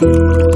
[0.00, 0.47] Ja,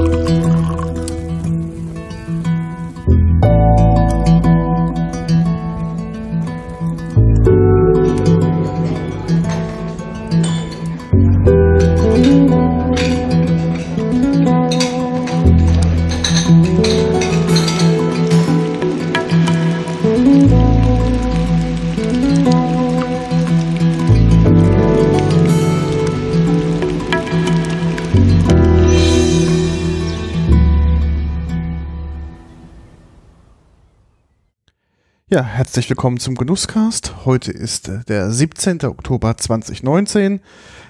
[35.63, 37.23] herzlich willkommen zum Genusscast.
[37.23, 38.83] Heute ist äh, der 17.
[38.83, 40.41] Oktober 2019.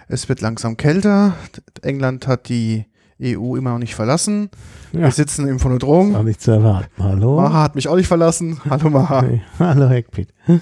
[0.07, 1.35] Es wird langsam kälter.
[1.83, 2.85] England hat die
[3.21, 4.49] EU immer noch nicht verlassen.
[4.91, 5.01] Ja.
[5.01, 6.13] Wir sitzen im Phonodrom.
[6.13, 6.89] War nicht zu erwarten.
[6.97, 7.35] Hallo.
[7.39, 8.61] Maha hat mich auch nicht verlassen.
[8.67, 9.23] Hallo Maha.
[9.59, 10.33] Hallo Heckpit.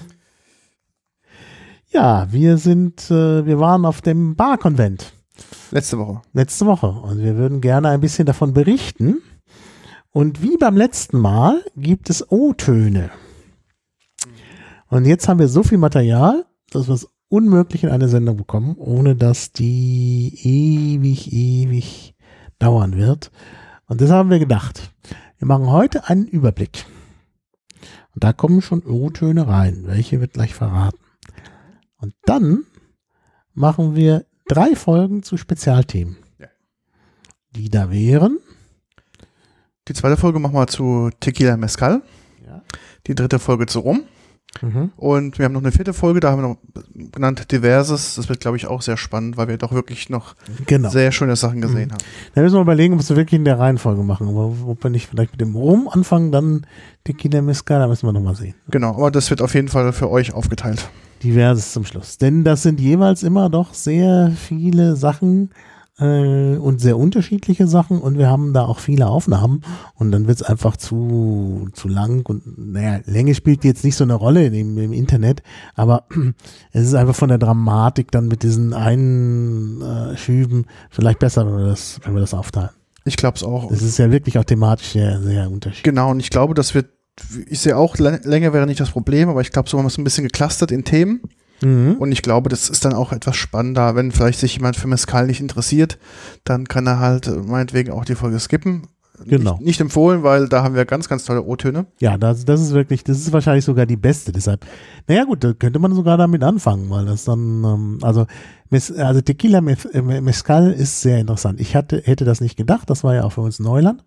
[1.88, 5.12] Ja, wir sind, äh, wir waren auf dem Barkonvent
[5.70, 6.20] Letzte Woche.
[6.34, 9.22] letzte Woche und wir würden gerne ein bisschen davon berichten.
[10.10, 13.10] Und wie beim letzten Mal gibt es O-Töne.
[14.92, 18.76] Und jetzt haben wir so viel Material, dass wir es unmöglich in eine Sendung bekommen,
[18.76, 22.14] ohne dass die ewig, ewig
[22.58, 23.30] dauern wird.
[23.86, 24.92] Und das haben wir gedacht.
[25.38, 26.84] Wir machen heute einen Überblick.
[28.14, 29.84] Und da kommen schon O-Töne rein.
[29.86, 31.00] Welche wird gleich verraten.
[31.96, 32.66] Und dann
[33.54, 36.18] machen wir drei Folgen zu Spezialthemen.
[36.38, 36.48] Ja.
[37.56, 38.40] Die da wären.
[39.88, 42.02] Die zweite Folge machen wir zu Tequila Mezcal.
[42.44, 42.62] Ja.
[43.06, 44.04] Die dritte Folge zu Rum.
[44.96, 48.14] Und wir haben noch eine vierte Folge, da haben wir noch genannt Diverses.
[48.16, 50.34] Das wird, glaube ich, auch sehr spannend, weil wir doch wirklich noch
[50.66, 50.90] Genau.
[50.90, 52.02] sehr schöne Sachen gesehen haben.
[52.34, 54.28] Da müssen wir überlegen, ob wir es wirklich in der Reihenfolge machen.
[54.28, 56.66] Aber ob wir nicht vielleicht mit dem Rum anfangen, dann
[57.04, 58.54] Tequila Mezcal, da müssen wir nochmal sehen.
[58.70, 60.88] Genau, aber das wird auf jeden Fall für euch aufgeteilt.
[61.24, 62.18] Diverses zum Schluss.
[62.18, 65.50] Denn das sind jeweils immer doch sehr viele Sachen
[65.98, 69.62] äh, und sehr unterschiedliche Sachen und wir haben da auch viele Aufnahmen
[69.94, 72.42] und dann wird es einfach zu, zu lang und
[72.72, 75.42] naja, Länge spielt jetzt nicht so eine Rolle im, im Internet,
[75.74, 76.06] aber
[76.72, 82.00] es ist einfach von der Dramatik dann mit diesen Einschüben vielleicht besser, wenn wir das,
[82.04, 82.70] wenn wir das aufteilen.
[83.04, 83.70] Ich glaube es auch.
[83.70, 85.82] Es ist ja wirklich auch thematisch sehr, sehr unterschiedlich.
[85.82, 86.86] Genau, und ich glaube, das wird,
[87.48, 89.88] ich sehe auch, Lä- Länge wäre nicht das Problem, aber ich glaube, so haben wir
[89.88, 91.20] es ein bisschen geclustert in Themen.
[91.62, 91.96] Mhm.
[91.98, 95.26] Und ich glaube, das ist dann auch etwas spannender, wenn vielleicht sich jemand für Mescal
[95.26, 95.98] nicht interessiert,
[96.44, 98.88] dann kann er halt äh, meinetwegen auch die Folge skippen.
[99.24, 99.52] Genau.
[99.52, 101.86] Nicht, nicht empfohlen, weil da haben wir ganz, ganz tolle O-Töne.
[102.00, 104.32] Ja, das, das ist wirklich, das ist wahrscheinlich sogar die beste.
[104.32, 104.66] Deshalb,
[105.06, 108.26] naja gut, da könnte man sogar damit anfangen, weil das dann, ähm, also,
[108.70, 111.60] also Tequila äh, Mezcal ist sehr interessant.
[111.60, 114.02] Ich hatte, hätte das nicht gedacht, das war ja auch für uns Neuland.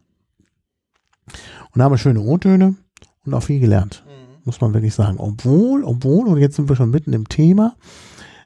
[1.27, 2.75] Und da haben wir schöne O-Töne
[3.25, 4.03] und auch viel gelernt,
[4.45, 5.17] muss man wirklich sagen.
[5.19, 7.75] Obwohl, obwohl, und jetzt sind wir schon mitten im Thema,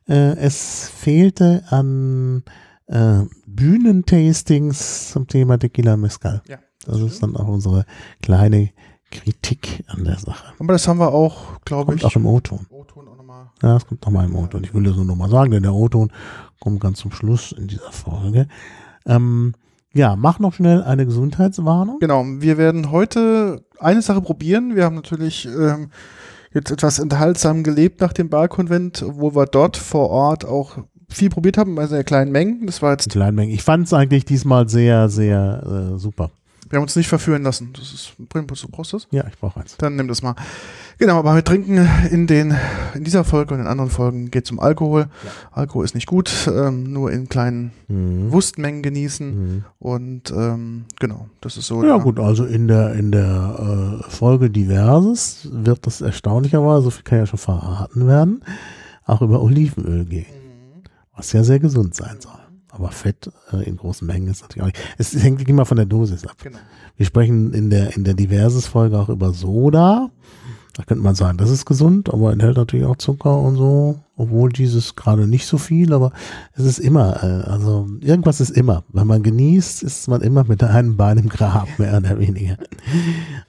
[0.07, 2.43] äh, es fehlte an
[2.87, 6.41] äh, Bühnentastings zum Thema Tequila Mezcal.
[6.47, 6.57] Ja.
[6.85, 7.85] Das ist dann auch unsere
[8.21, 8.69] kleine
[9.11, 10.53] Kritik an der Sache.
[10.59, 12.05] Aber das haben wir auch, glaube ich.
[12.05, 12.65] auch im O-Ton.
[12.69, 13.49] O-Ton auch nochmal.
[13.61, 14.63] Ja, es kommt nochmal im O-Ton.
[14.63, 16.11] Ich will das nur nochmal sagen, denn der O-Ton
[16.59, 18.47] kommt ganz zum Schluss in dieser Folge.
[19.05, 19.53] Ähm,
[19.93, 21.99] ja, mach noch schnell eine Gesundheitswarnung.
[21.99, 24.75] Genau, wir werden heute eine Sache probieren.
[24.75, 25.89] Wir haben natürlich ähm,
[26.53, 30.77] jetzt etwas enthaltsam gelebt nach dem Barkonvent, wo wir dort vor Ort auch
[31.09, 32.67] viel probiert haben, bei sehr kleinen Mengen.
[32.67, 33.51] Das war In jetzt, kleinen Mengen.
[33.51, 36.29] Ich fand es eigentlich diesmal sehr, sehr äh, super.
[36.69, 37.73] Wir haben uns nicht verführen lassen.
[37.73, 39.07] Das ist, du brauchst das?
[39.11, 39.75] Ja, ich brauche eins.
[39.77, 40.35] Dann nimm das mal.
[40.97, 42.55] Genau, aber wir trinken in den,
[42.93, 45.07] in dieser Folge und in anderen Folgen geht es um Alkohol.
[45.51, 48.27] Alkohol ist nicht gut, ähm, nur in kleinen Mhm.
[48.27, 49.27] bewussten Mengen genießen.
[49.55, 49.65] Mhm.
[49.79, 51.83] Und ähm, genau, das ist so.
[51.83, 57.03] Ja gut, also in der, in der äh, Folge Diverses wird das erstaunlicherweise, so viel
[57.03, 58.43] kann ja schon verraten werden,
[59.05, 60.25] auch über Olivenöl gehen.
[61.15, 62.38] Was ja sehr gesund sein soll.
[62.71, 64.79] Aber Fett äh, in großen Mengen ist natürlich auch nicht.
[64.97, 66.37] Es hängt immer von der Dosis ab.
[66.41, 66.59] Genau.
[66.97, 70.11] Wir sprechen in der, in der Diverses-Folge auch über Soda.
[70.75, 73.99] Da könnte man sagen, das ist gesund, aber enthält natürlich auch Zucker und so.
[74.15, 76.13] Obwohl dieses gerade nicht so viel, aber
[76.53, 78.83] es ist immer, äh, also irgendwas ist immer.
[78.89, 82.57] Wenn man genießt, ist man immer mit einem Bein im Grab, mehr oder weniger.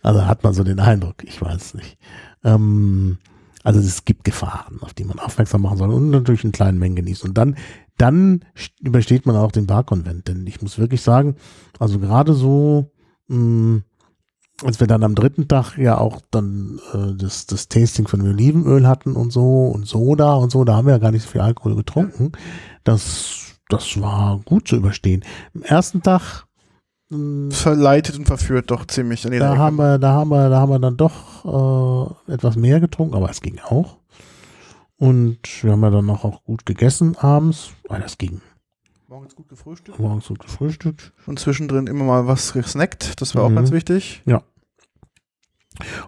[0.03, 1.99] Also hat man so den Eindruck, ich weiß es nicht.
[2.43, 3.19] Ähm,
[3.63, 6.97] also es gibt Gefahren, auf die man aufmerksam machen soll und natürlich in kleinen Mengen
[6.97, 7.29] genießen.
[7.29, 7.57] Und dann,
[8.01, 10.29] dann st- übersteht man auch den Barkonvent.
[10.29, 11.37] Denn ich muss wirklich sagen,
[11.79, 12.91] also gerade so,
[13.29, 13.83] mh,
[14.63, 18.87] als wir dann am dritten Tag ja auch dann äh, das, das Tasting von Olivenöl
[18.87, 21.41] hatten und so und Soda und so, da haben wir ja gar nicht so viel
[21.41, 22.33] Alkohol getrunken.
[22.85, 25.25] Das, das war gut zu überstehen.
[25.55, 26.45] Am ersten Tag
[27.11, 29.59] mh, Verleitet und verführt doch ziemlich da Ecke.
[29.59, 33.31] haben wir, da haben wir, da haben wir dann doch äh, etwas mehr getrunken, aber
[33.31, 34.00] es ging auch.
[35.01, 38.43] Und wir haben ja dann noch auch gut gegessen abends, weil das ging.
[39.09, 39.99] Morgens gut gefrühstückt.
[39.99, 41.13] Morgens gut gefrühstückt.
[41.27, 43.21] Und zwischendrin immer mal was gesnackt.
[43.21, 43.57] Das war auch Mhm.
[43.57, 44.23] ganz wichtig.
[44.27, 44.43] Und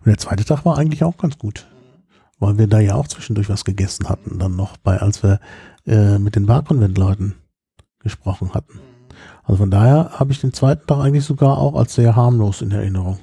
[0.07, 1.67] der zweite Tag war eigentlich auch ganz gut.
[2.39, 5.41] Weil wir da ja auch zwischendurch was gegessen hatten, dann noch bei, als wir
[5.87, 7.35] äh, mit den Barkonvent-Leuten
[8.01, 8.81] gesprochen hatten.
[9.45, 12.73] Also von daher habe ich den zweiten Tag eigentlich sogar auch als sehr harmlos in
[12.73, 13.19] Erinnerung.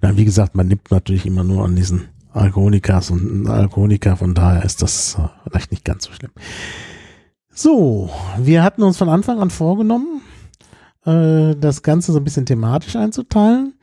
[0.00, 4.64] Na, wie gesagt, man nimmt natürlich immer nur an diesen Alkoholikas und Alkoholiker, von daher
[4.64, 6.32] ist das äh, vielleicht nicht ganz so schlimm.
[7.52, 10.22] So, wir hatten uns von Anfang an vorgenommen,
[11.04, 13.74] äh, das Ganze so ein bisschen thematisch einzuteilen.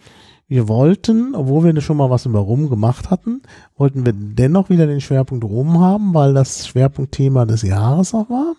[0.47, 3.41] Wir wollten, obwohl wir schon mal was über Rum gemacht hatten,
[3.75, 8.55] wollten wir dennoch wieder den Schwerpunkt Rum haben, weil das Schwerpunktthema des Jahres auch war.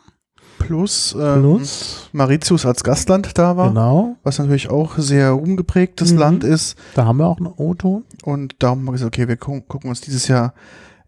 [0.59, 3.69] Plus, ähm, Plus, Mauritius als Gastland da war.
[3.69, 6.19] genau, Was natürlich auch sehr rumgeprägtes Mhm.
[6.19, 6.77] Land ist.
[6.95, 8.05] da haben wir auch einen O-Ton.
[8.23, 10.55] Und darum haben wir gesagt, okay, wir gu gucken uns dieses Jahr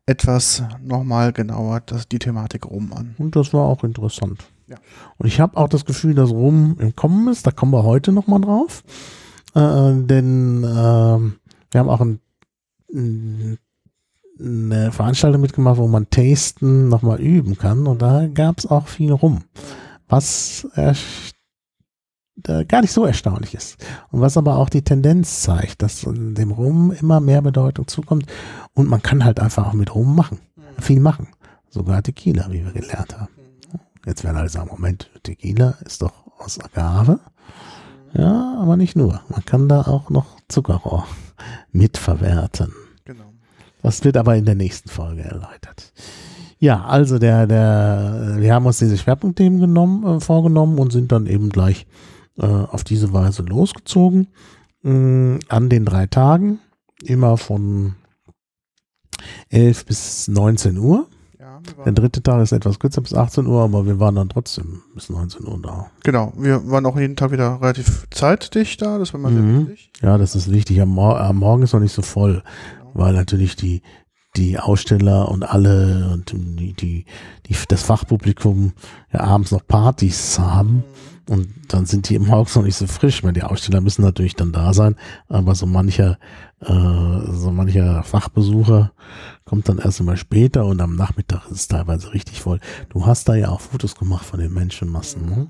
[0.06, 3.14] etwas nochmal genauer das, die Thematik rum an.
[3.18, 4.44] Und das war auch interessant.
[4.66, 4.76] Ja.
[5.18, 7.46] Und ich habe auch das Gefühl, dass Rum im Kommen ist.
[7.46, 8.82] Da kommen wir heute nochmal drauf.
[9.54, 9.60] Äh,
[10.04, 11.34] denn ähm,
[11.72, 12.20] wir haben auch ein,
[12.92, 13.58] ein,
[14.40, 17.86] eine Veranstaltung mitgemacht, wo man Tasten nochmal üben kann.
[17.86, 19.42] Und da gab es auch viel Rum.
[20.08, 20.94] Was äh,
[22.64, 23.76] gar nicht so erstaunlich ist.
[24.10, 28.26] Und was aber auch die Tendenz zeigt, dass dem Rum immer mehr Bedeutung zukommt.
[28.74, 30.40] Und man kann halt einfach auch mit Rum machen.
[30.78, 31.28] Viel machen.
[31.68, 33.28] Sogar Tequila, wie wir gelernt haben.
[34.06, 37.20] Jetzt werden alle sagen, Moment, Tequila ist doch aus Agave.
[38.14, 39.20] Ja, aber nicht nur.
[39.28, 41.06] Man kann da auch noch Zuckerrohr
[41.72, 42.72] mitverwerten.
[43.82, 45.92] Das wird aber in der nächsten Folge erläutert.
[46.58, 51.26] Ja, also der, der, wir haben uns diese Schwerpunktthemen genommen, äh, vorgenommen und sind dann
[51.26, 51.86] eben gleich
[52.38, 54.28] äh, auf diese Weise losgezogen.
[54.82, 56.58] Mh, an den drei Tagen,
[57.02, 57.94] immer von
[59.50, 61.06] 11 bis 19 Uhr.
[61.38, 64.82] Ja, Der dritte Tag ist etwas kürzer bis 18 Uhr, aber wir waren dann trotzdem
[64.94, 65.86] bis 19 Uhr da.
[66.02, 69.58] genau, wir waren auch jeden Tag wieder relativ zeitdicht da, das war mal Mhm.
[69.60, 69.92] sehr wichtig.
[70.02, 70.80] Ja, das ist wichtig.
[70.80, 72.42] Am, Mor am Morgen ist noch nicht so voll,
[72.94, 73.82] weil natürlich die,
[74.36, 77.04] die Aussteller und alle und die, die,
[77.46, 78.72] die, das Fachpublikum
[79.12, 80.84] ja abends noch Partys haben.
[81.28, 84.50] Und dann sind die morgens noch nicht so frisch, weil die Aussteller müssen natürlich dann
[84.50, 84.96] da sein.
[85.28, 86.18] Aber so mancher,
[86.60, 88.92] äh, so mancher Fachbesucher
[89.44, 92.58] kommt dann erst immer später und am Nachmittag ist es teilweise richtig voll.
[92.88, 95.26] Du hast da ja auch Fotos gemacht von den Menschenmassen.
[95.26, 95.46] Ne?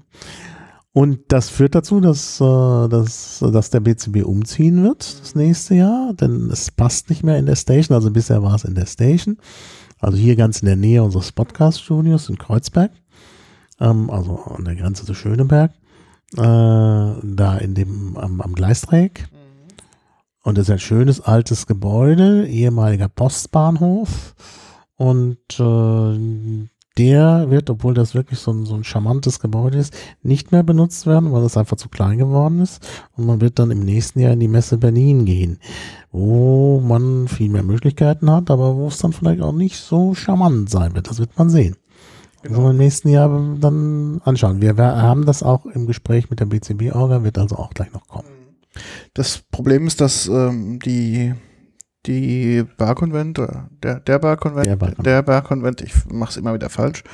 [0.93, 6.15] Und das führt dazu, dass, äh, dass, dass der BCB umziehen wird das nächste Jahr,
[6.15, 7.95] denn es passt nicht mehr in der Station.
[7.95, 9.39] Also bisher war es in der Station.
[10.01, 12.91] Also hier ganz in der Nähe unseres Podcast-Studios in Kreuzberg,
[13.79, 15.73] ähm, also an der Grenze zu Schöneberg,
[16.37, 19.29] äh, da in dem am, am Gleisdreieck.
[20.43, 24.35] Und das ist ein schönes altes Gebäude, ehemaliger Postbahnhof.
[24.97, 26.69] Und äh,
[27.01, 31.07] der wird, obwohl das wirklich so ein, so ein charmantes Gebäude ist, nicht mehr benutzt
[31.07, 32.87] werden, weil es einfach zu klein geworden ist.
[33.17, 35.59] Und man wird dann im nächsten Jahr in die Messe Berlin gehen,
[36.13, 40.69] wo man viel mehr Möglichkeiten hat, aber wo es dann vielleicht auch nicht so charmant
[40.69, 41.09] sein wird.
[41.09, 41.77] Das wird man sehen.
[42.43, 42.59] Genau.
[42.59, 44.61] Also im nächsten Jahr dann anschauen.
[44.61, 48.07] Wir, wir haben das auch im Gespräch mit der BCB-Orga, wird also auch gleich noch
[48.09, 48.29] kommen.
[49.15, 51.35] Das Problem ist, dass ähm, die,
[52.07, 55.07] die Barkonvent, oder der, der Barkonvent, Der Barkonvent.
[55.07, 57.05] der Barkonvent, ich mache es immer wieder falsch,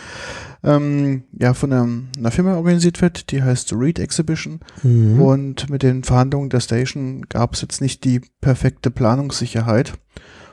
[0.62, 1.88] ähm, ja, von einer,
[2.18, 4.60] einer Firma organisiert wird, die heißt Read Exhibition.
[4.82, 5.20] Mhm.
[5.20, 9.94] Und mit den Verhandlungen der Station gab es jetzt nicht die perfekte Planungssicherheit.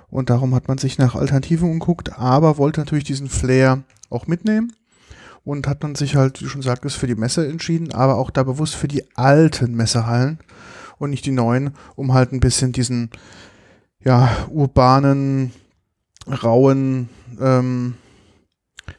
[0.10, 4.72] Und darum hat man sich nach Alternativen umguckt, aber wollte natürlich diesen Flair auch mitnehmen.
[5.46, 8.30] Und hat dann sich halt, wie du schon sagtest, für die Messe entschieden, aber auch
[8.30, 10.40] da bewusst für die alten Messehallen
[11.00, 13.10] und nicht die neuen, um halt ein bisschen diesen,
[14.04, 15.52] ja, urbanen,
[16.28, 17.96] rauen ähm,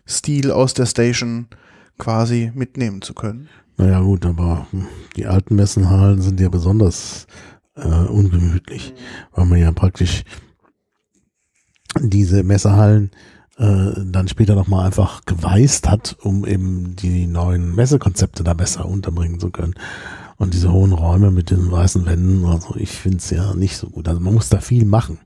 [0.06, 1.46] Stil aus der Station
[1.99, 3.49] quasi mitnehmen zu können.
[3.76, 4.66] Naja gut, aber
[5.16, 7.26] die alten Messenhallen sind ja besonders
[7.75, 8.94] äh, ungemütlich,
[9.32, 10.25] weil man ja praktisch
[12.00, 13.11] diese Messehallen
[13.56, 19.40] äh, dann später nochmal einfach geweißt hat, um eben die neuen Messekonzepte da besser unterbringen
[19.40, 19.75] zu können.
[20.36, 23.88] Und diese hohen Räume mit den weißen Wänden, also ich finde es ja nicht so
[23.88, 24.08] gut.
[24.08, 25.18] Also man muss da viel machen.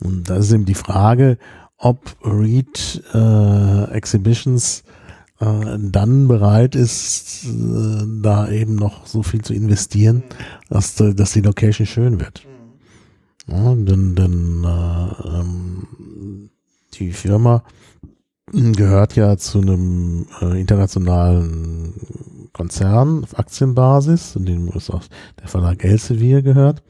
[0.00, 1.38] Und da ist eben die Frage,
[1.76, 4.84] ob Read äh, Exhibitions
[5.40, 10.22] äh, dann bereit ist, äh, da eben noch so viel zu investieren,
[10.68, 12.46] dass, äh, dass die Location schön wird.
[13.48, 16.50] Ja, denn denn äh, ähm,
[16.94, 17.64] die Firma
[18.52, 21.94] gehört ja zu einem äh, internationalen
[22.52, 25.02] Konzern auf Aktienbasis, in dem ist auch
[25.40, 26.82] der Verlag Elsevier gehört.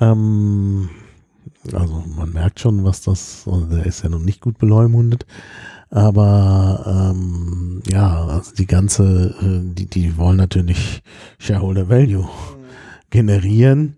[0.00, 0.88] Ähm,
[1.72, 5.26] also man merkt schon, was das, also der ist ja noch nicht gut beleumundet,
[5.90, 11.02] aber ähm, ja, also die ganze, äh, die, die wollen natürlich
[11.38, 12.28] Shareholder Value
[13.10, 13.96] generieren.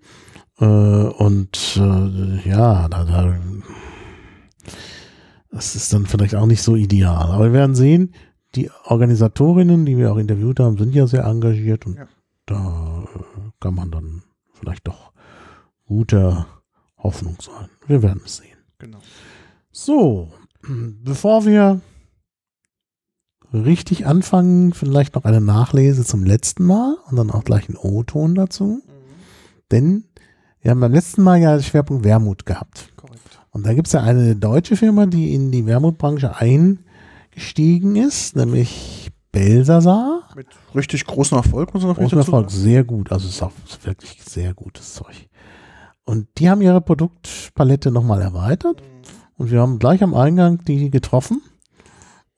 [0.60, 3.36] Äh, und äh, ja, da, da,
[5.50, 7.30] das ist dann vielleicht auch nicht so ideal.
[7.32, 8.12] Aber wir werden sehen,
[8.54, 12.08] die Organisatorinnen, die wir auch interviewt haben, sind ja sehr engagiert und Ja.
[12.46, 15.12] da äh, kann man dann vielleicht doch
[15.86, 16.46] guter
[16.98, 17.68] Hoffnung sein.
[17.86, 18.58] Wir werden es sehen.
[18.78, 18.98] Genau.
[19.70, 20.32] So,
[21.04, 21.80] bevor wir
[23.52, 28.34] richtig anfangen, vielleicht noch eine Nachlese zum letzten Mal und dann auch gleich einen O-Ton
[28.34, 28.82] dazu.
[29.70, 30.04] Denn
[30.60, 32.92] wir haben beim letzten Mal ja den Schwerpunkt Wermut gehabt.
[32.96, 33.40] Korrekt.
[33.50, 36.38] Und da gibt es ja eine deutsche Firma, die in die Wermutbranche
[37.30, 40.28] eingestiegen ist, nämlich Belsasar.
[40.34, 43.12] Mit richtig großem Erfolg, muss man Großen Erfolg, sehr gut.
[43.12, 43.52] Also es ist auch
[43.84, 45.28] wirklich sehr gutes Zeug.
[46.04, 48.82] Und die haben ihre Produktpalette nochmal erweitert.
[49.36, 51.42] Und wir haben gleich am Eingang die getroffen.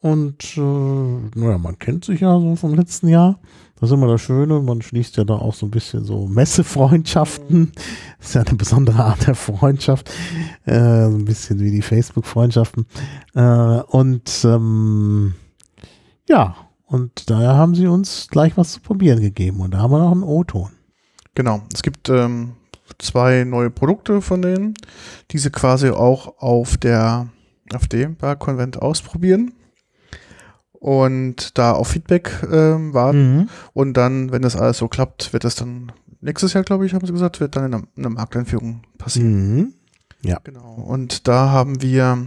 [0.01, 3.41] Und äh, naja, man kennt sich ja so vom letzten Jahr.
[3.83, 4.61] Das ist immer das Schöne.
[4.61, 7.73] Man schließt ja da auch so ein bisschen so Messefreundschaften.
[8.19, 10.09] Das ist ja eine besondere Art der Freundschaft.
[10.67, 12.87] Äh, so ein bisschen wie die Facebook-Freundschaften.
[13.35, 15.35] Äh, und ähm,
[16.29, 16.55] ja,
[16.87, 19.59] und daher haben sie uns gleich was zu probieren gegeben.
[19.59, 20.71] Und da haben wir noch einen O-Ton.
[21.35, 21.62] Genau.
[21.75, 22.53] Es gibt ähm,
[23.01, 24.75] zwei neue Produkte von denen,
[25.33, 27.27] die sie quasi auch auf der
[27.75, 29.55] auf dem Bar-Konvent ausprobieren
[30.83, 33.49] und da auf Feedback ähm, warten.
[33.73, 37.07] Und dann, wenn das alles so klappt, wird das dann nächstes Jahr, glaube ich, haben
[37.07, 39.57] sie gesagt, wird dann in der, in der Markteinführung passieren.
[39.57, 39.75] Mhm.
[40.43, 40.75] Genau.
[40.75, 42.27] Und da haben wir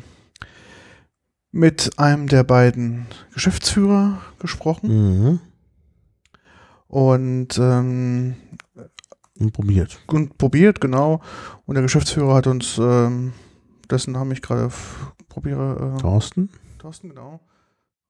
[1.52, 5.40] mit einem der beiden Geschäftsführer gesprochen Mhm.
[6.88, 8.36] und, ähm,
[9.38, 10.00] Und probiert.
[10.08, 11.20] und probiert, genau.
[11.66, 13.34] Und der Geschäftsführer hat uns, ähm,
[13.90, 14.70] dessen Namen ich gerade
[15.28, 17.42] probiere, äh, Thorsten, Thorsten, genau.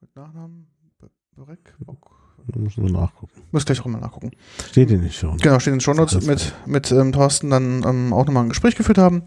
[0.01, 0.67] Mit Nachnamen,
[1.79, 2.11] Bock.
[2.47, 3.41] da müssen wir nachgucken.
[3.51, 4.31] Muss gleich auch mal nachgucken.
[4.69, 5.37] Steht hier nicht schon.
[5.37, 8.75] Genau, steht in den Shownotes mit, mit ähm, Thorsten dann ähm, auch nochmal ein Gespräch
[8.75, 9.23] geführt haben.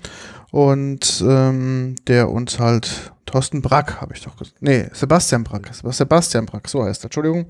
[0.51, 4.63] Und ähm, der uns halt, Thorsten Brack, habe ich doch gesagt.
[4.63, 5.71] Nee, Sebastian Brack.
[5.75, 7.07] Sebastian Brack, so heißt er.
[7.07, 7.47] Entschuldigung.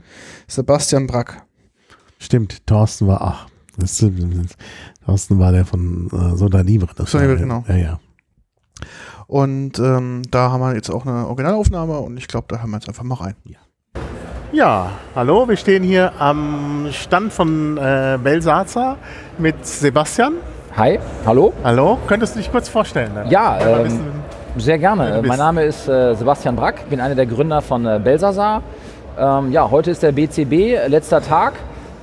[0.48, 1.46] Sebastian Brack.
[2.18, 4.56] Stimmt, Thorsten war, ach, das ist,
[5.04, 6.90] Thorsten war der von äh, Soda Libre.
[6.96, 7.64] Das Soda Libre, genau.
[7.68, 8.00] Ja, ja.
[9.28, 12.78] Und ähm, da haben wir jetzt auch eine Originalaufnahme und ich glaube, da hören wir
[12.78, 13.34] jetzt einfach mal rein.
[14.52, 18.96] Ja, hallo, wir stehen hier am Stand von äh, Belsaza
[19.36, 20.36] mit Sebastian.
[20.78, 21.52] Hi, hallo.
[21.62, 23.10] Hallo, könntest du dich kurz vorstellen?
[23.14, 23.28] Dann?
[23.28, 24.00] Ja, Mal ein ähm,
[24.56, 25.22] sehr gerne.
[25.22, 28.62] Mein Name ist äh, Sebastian Brack, bin einer der Gründer von äh, Belsasar.
[29.18, 31.52] Ähm, ja, heute ist der BCB, letzter Tag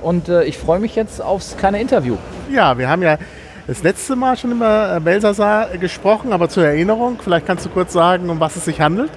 [0.00, 2.14] und äh, ich freue mich jetzt aufs kleine Interview.
[2.52, 3.18] Ja, wir haben ja
[3.66, 7.92] das letzte Mal schon über äh, Belsasar gesprochen, aber zur Erinnerung, vielleicht kannst du kurz
[7.92, 9.10] sagen, um was es sich handelt.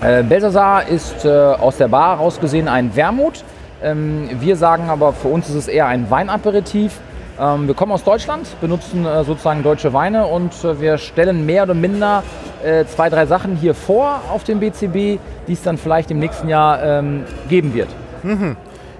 [0.00, 3.44] Äh, Belsasar ist äh, aus der Bar heraus gesehen ein Wermut.
[3.82, 7.00] Ähm, wir sagen aber, für uns ist es eher ein Weinaperitif.
[7.38, 11.64] Ähm, wir kommen aus Deutschland, benutzen äh, sozusagen deutsche Weine und äh, wir stellen mehr
[11.64, 12.22] oder minder
[12.64, 16.48] äh, zwei, drei Sachen hier vor auf dem BCB, die es dann vielleicht im nächsten
[16.48, 17.88] Jahr ähm, geben wird.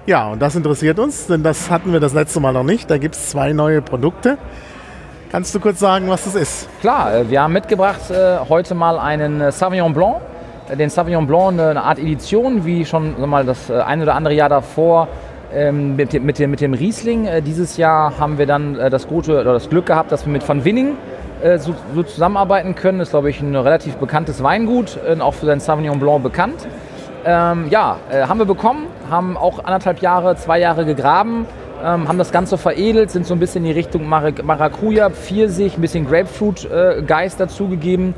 [0.05, 2.91] Ja, und das interessiert uns, denn das hatten wir das letzte Mal noch nicht.
[2.91, 4.37] Da gibt es zwei neue Produkte.
[5.33, 6.69] Kannst du kurz sagen, was das ist?
[6.79, 10.17] Klar, äh, wir haben mitgebracht äh, heute mal einen äh, Sauvignon Blanc.
[10.77, 15.07] Den Sauvignon Blanc, eine, Art Edition, wie schon mal, das ein oder andere Jahr davor
[15.51, 17.27] ähm, mit, dem, mit, dem, mit dem Riesling.
[17.43, 20.63] Dieses Jahr haben wir dann das, gute, oder das Glück gehabt, dass wir mit Van
[20.63, 20.97] Winning
[21.57, 22.99] so, so zusammenarbeiten können.
[22.99, 26.67] Das ist, glaube ich, ein relativ bekanntes Weingut, auch für sein Sauvignon Blanc bekannt.
[27.25, 31.45] Ähm, ja, äh, haben wir bekommen, haben auch anderthalb Jahre, zwei Jahre gegraben,
[31.83, 35.77] ähm, haben das Ganze veredelt, sind so ein bisschen in die Richtung Mar Maracuja, Pfirsich,
[35.77, 38.13] ein bisschen Grapefruit-Geist dazugegeben.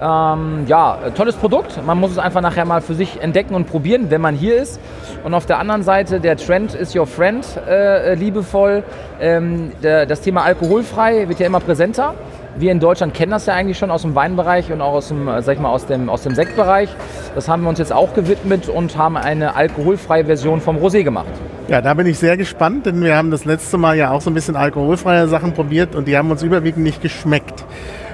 [0.00, 1.84] Ähm, ja, äh, tolles Produkt.
[1.84, 4.80] Man muss es einfach nachher mal für sich entdecken und probieren, wenn man hier ist.
[5.24, 8.82] Und auf der anderen Seite, der Trend is your friend, äh, äh, liebevoll.
[9.20, 12.14] Ähm, der, das Thema alkoholfrei wird ja immer präsenter.
[12.60, 15.26] Wir in Deutschland kennen das ja eigentlich schon aus dem Weinbereich und auch aus dem,
[15.28, 16.90] äh, sag ich mal, aus dem, aus dem Sektbereich.
[17.34, 21.30] Das haben wir uns jetzt auch gewidmet und haben eine alkoholfreie Version vom Rosé gemacht.
[21.68, 24.28] Ja, da bin ich sehr gespannt, denn wir haben das letzte Mal ja auch so
[24.28, 27.64] ein bisschen alkoholfreie Sachen probiert und die haben uns überwiegend nicht geschmeckt.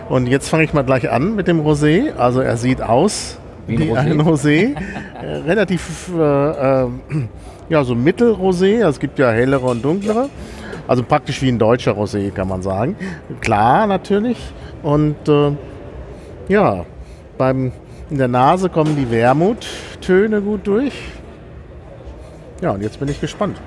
[0.09, 2.15] Und jetzt fange ich mal gleich an mit dem Rosé.
[2.17, 3.97] Also er sieht aus Wie ein Rosé.
[3.97, 4.77] ein Rosé.
[5.21, 6.87] Äh, Relativ, äh, äh,
[7.69, 8.77] ja, so Mittelrosé.
[8.77, 10.29] Also Es gibt ja hellere und dunklere.
[10.89, 12.97] Also praktisch wie ein deutscher Rosé, kann man sagen.
[13.41, 14.39] Klar, natürlich.
[14.83, 15.53] Und äh,
[16.49, 16.85] ja,
[17.39, 17.73] beim,
[18.09, 20.95] in der Nase kommen die Wermuttöne gut durch.
[22.61, 23.61] Ja, und jetzt bin ich gespannt.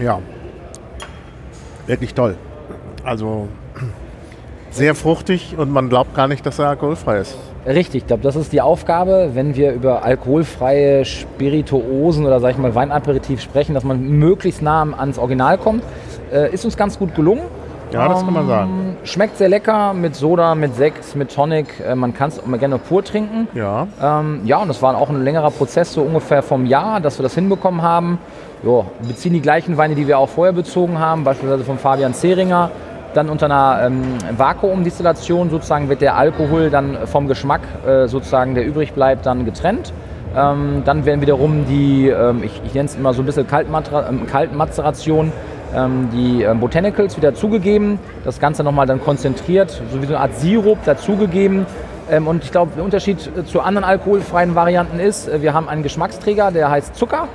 [0.00, 0.18] Ja,
[1.86, 2.36] wirklich toll.
[3.04, 3.48] Also
[4.70, 7.36] sehr fruchtig und man glaubt gar nicht, dass er alkoholfrei ist.
[7.66, 12.58] Richtig, ich glaube, das ist die Aufgabe, wenn wir über alkoholfreie Spirituosen oder sag ich
[12.58, 15.82] mal Weinaperitif sprechen, dass man möglichst nah ans Original kommt.
[16.32, 17.42] Äh, ist uns ganz gut gelungen.
[17.92, 18.96] Ja, das kann man Ähm, sagen.
[19.02, 21.66] Schmeckt sehr lecker mit Soda, mit Sekt, mit Tonic.
[21.84, 23.48] Äh, man kann es gerne pur trinken.
[23.54, 23.88] Ja.
[24.00, 27.24] Ähm, ja, und das war auch ein längerer Prozess, so ungefähr vom Jahr, dass wir
[27.24, 28.18] das hinbekommen haben.
[28.62, 32.14] Jo, wir beziehen die gleichen Weine, die wir auch vorher bezogen haben, beispielsweise von Fabian
[32.14, 32.70] Zeringer.
[33.14, 34.02] Dann unter einer ähm,
[34.36, 39.92] Vakuumdistillation sozusagen wird der Alkohol dann vom Geschmack äh, sozusagen, der übrig bleibt, dann getrennt.
[40.36, 44.08] Ähm, dann werden wiederum die, ähm, ich, ich nenne es immer so ein bisschen Kaltmatra
[44.08, 45.32] ähm, Kaltmazeration,
[45.74, 47.98] ähm, die ähm, Botanicals wieder zugegeben.
[48.24, 51.66] Das Ganze nochmal dann konzentriert, so wie so eine Art Sirup dazugegeben.
[52.10, 55.68] Ähm, und ich glaube, der Unterschied äh, zu anderen alkoholfreien Varianten ist, äh, wir haben
[55.68, 57.28] einen Geschmacksträger, der heißt Zucker.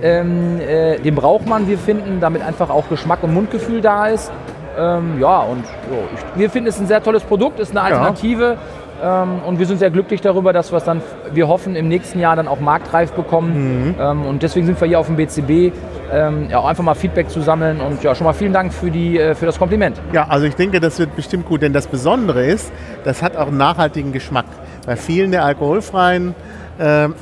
[0.00, 4.30] Äh, den braucht man, wir finden, damit einfach auch Geschmack und Mundgefühl da ist.
[4.78, 8.56] Ähm, ja, und jo, ich, wir finden es ein sehr tolles Produkt, ist eine Alternative.
[9.02, 11.02] Ähm, und wir sind sehr glücklich darüber, dass wir es dann,
[11.32, 13.96] wir hoffen, im nächsten Jahr dann auch marktreif bekommen.
[13.98, 15.74] Ähm, und deswegen sind wir hier auf dem BCB,
[16.12, 17.80] ähm, ja, einfach mal Feedback zu sammeln.
[17.80, 20.00] Und ja, schon mal vielen Dank für, die, äh, für das Kompliment.
[20.12, 22.72] Ja, also ich denke, das wird bestimmt gut, denn das Besondere ist,
[23.04, 24.46] das hat auch einen nachhaltigen Geschmack.
[24.86, 26.34] Bei vielen der alkoholfreien,
[26.78, 27.14] ähm,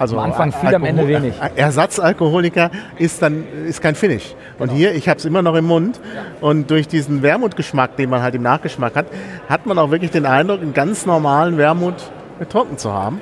[0.00, 1.34] also Am Anfang viel, am Ende wenig.
[1.56, 4.34] Ersatzalkoholiker ist dann ist kein Finish.
[4.58, 4.78] Und Genau.
[4.78, 6.00] hier, ich habe es immer noch im Mund
[6.40, 9.06] und durch diesen Wermutgeschmack, den man halt im Nachgeschmack hat,
[9.48, 11.94] hat man auch wirklich den Eindruck, einen ganz normalen Wermut
[12.38, 13.20] getrunken zu haben,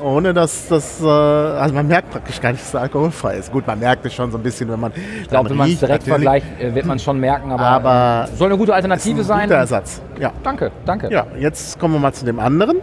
[0.00, 3.50] ohne dass das, äh, also man merkt praktisch gar nicht, dass es alkoholfrei ist.
[3.50, 5.80] Gut, man merkt es schon so ein bisschen, wenn man Ich glaube, wenn man es
[5.80, 9.24] direkt vergleicht, äh, wird man schon merken, aber, Aber äh, soll eine gute Alternative Guter
[9.24, 9.50] sein.
[9.50, 10.00] Ersatz.
[10.20, 10.30] Ja.
[10.44, 11.10] Danke, danke.
[11.10, 12.76] Ja, jetzt kommen wir mal zu dem anderen.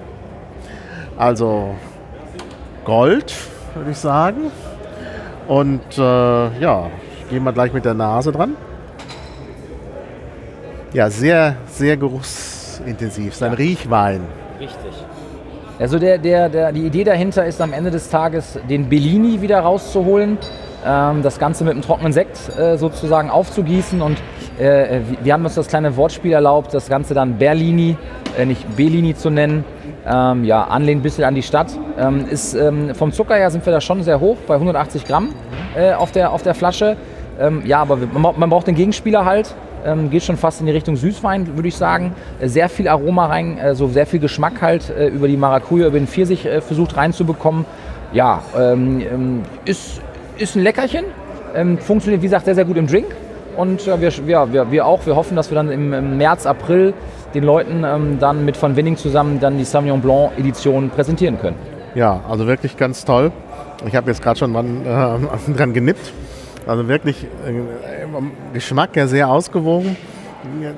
[1.18, 1.74] Also
[2.88, 3.36] Gold,
[3.76, 4.50] würde ich sagen.
[5.50, 6.02] Und äh,
[6.62, 6.90] ja,
[7.30, 8.56] gehen wir gleich mit der Nase dran.
[10.94, 13.36] Ja, sehr, sehr geruchsintensiv.
[13.36, 14.22] Sein Riechwein.
[14.58, 14.78] Richtig.
[15.80, 19.60] Also der, der, der, die Idee dahinter ist am Ende des Tages, den Bellini wieder
[19.60, 20.38] rauszuholen,
[20.86, 24.18] ähm, das Ganze mit einem trockenen Sekt äh, sozusagen aufzugießen und
[24.58, 27.98] äh, wir- wir haben uns das kleine Wortspiel erlaubt, das Ganze dann Berlini,
[28.38, 29.64] äh, nicht Bellini zu nennen.
[30.10, 31.68] Ähm, ja, anlehnt ein bisschen an die Stadt.
[32.00, 35.30] Ähm, ist, ähm, vom Zucker her sind wir da schon sehr hoch, bei 180 Gramm
[35.76, 36.96] äh, auf, der, auf der Flasche.
[37.40, 39.54] Ähm, ja, aber man, braucht- man braucht den Gegenspieler halt.
[39.86, 42.14] Ähm, geht schon fast in die Richtung Süßwein, würde ich sagen.
[42.40, 45.88] Äh, Sehr viel Aroma rein, äh, so sehr viel Geschmack halt äh, über die Maracuja,
[45.88, 47.66] über den Pfirsich äh, versucht reinzubekommen.
[48.14, 50.02] Ja, ähm, ist,
[50.38, 51.04] ist ein Leckerchen.
[51.80, 53.08] Funktioniert, wie gesagt, sehr, sehr gut im Drink.
[53.56, 56.94] Und wir, ja, wir, wir auch, wir hoffen, dass wir dann im März, April
[57.38, 61.56] den Leuten ähm, dann mit Von Winning zusammen dann die Sauvignon Blanc Edition präsentieren können.
[61.94, 63.32] Ja, also wirklich ganz toll.
[63.86, 66.12] Ich habe jetzt gerade schon dran, äh, dran genippt.
[66.66, 67.28] Also wirklich äh,
[68.54, 69.96] Geschmack ja sehr ausgewogen.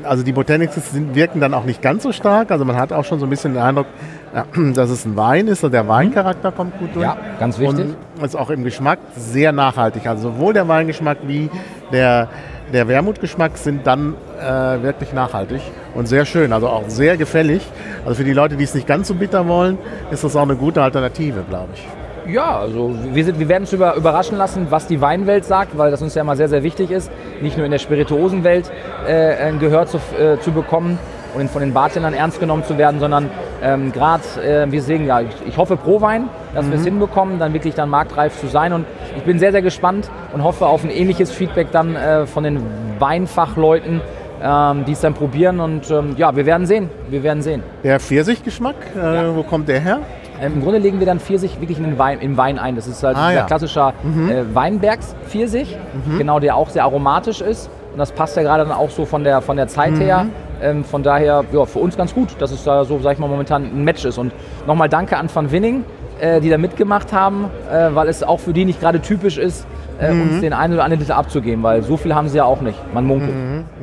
[0.04, 2.52] Also die Botanics sind, wirken dann auch nicht ganz so stark.
[2.52, 3.88] Also man hat auch schon so ein bisschen den Eindruck,
[4.34, 5.64] äh, dass es ein Wein ist.
[5.64, 7.06] Also der Weincharakter kommt gut durch.
[7.06, 7.96] Ja, ganz wichtig.
[8.18, 10.06] Und ist auch im Geschmack sehr nachhaltig.
[10.08, 11.50] Also sowohl der Weingeschmack wie
[11.94, 12.28] der,
[12.74, 15.62] der Wermutgeschmack sind dann äh, wirklich nachhaltig
[15.96, 16.54] und sehr schön.
[16.54, 17.62] Also auch sehr gefällig.
[18.06, 19.78] Also für die Leute, die es nicht ganz so bitter wollen,
[20.12, 21.88] ist das auch eine gute Alternative, glaube ich.
[22.34, 25.90] Ja, also wir, sind, wir werden uns über, überraschen lassen, was die Weinwelt sagt, weil
[25.90, 28.72] das uns ja immer sehr, sehr wichtig ist, nicht nur in der Spirituosenwelt
[29.08, 31.00] äh, ein Gehör zu, äh, zu bekommen
[31.40, 33.30] und von den Bartendern ernst genommen zu werden, sondern
[33.64, 37.40] ähm, gerade, äh, wir sehen ja, ich, ich hoffe pro Wein, dass wir es hinbekommen,
[37.40, 38.86] dann wirklich dann marktreif zu sein und
[39.18, 42.62] ich bin sehr, sehr gespannt und hoffe auf ein ähnliches Feedback dann äh, von den
[43.00, 44.02] Weinfachleuten,
[44.42, 47.64] ähm, die es dann probieren und ähm, ja, wir werden sehen, wir werden sehen.
[47.84, 50.00] Der Pfirsichgeschmack, äh, wo kommt der her?
[50.42, 52.76] Ähm, Im Grunde legen wir dann Pfirsich wirklich in den Wein, im Wein ein.
[52.78, 53.46] Das ist halt Ah, dieser ja.
[53.46, 53.94] klassischer
[54.30, 55.78] äh, Weinbergs-Pfirsich,
[56.18, 57.70] genau, der auch sehr aromatisch ist.
[57.92, 60.28] Und das passt ja gerade dann auch so von der, von der Zeit her.
[60.62, 63.28] Ähm, von daher, ja, für uns ganz gut, dass es da so, sag ich mal,
[63.28, 64.18] momentan ein Match ist.
[64.18, 64.34] Und
[64.68, 65.84] nochmal danke an Van Winning,
[66.20, 69.66] äh, die da mitgemacht haben, äh, weil es auch für die nicht gerade typisch ist,
[70.00, 72.62] äh, uns den einen oder anderen Liter abzugeben, weil so viel haben sie ja auch
[72.62, 72.78] nicht.
[72.94, 73.34] Man munkelt.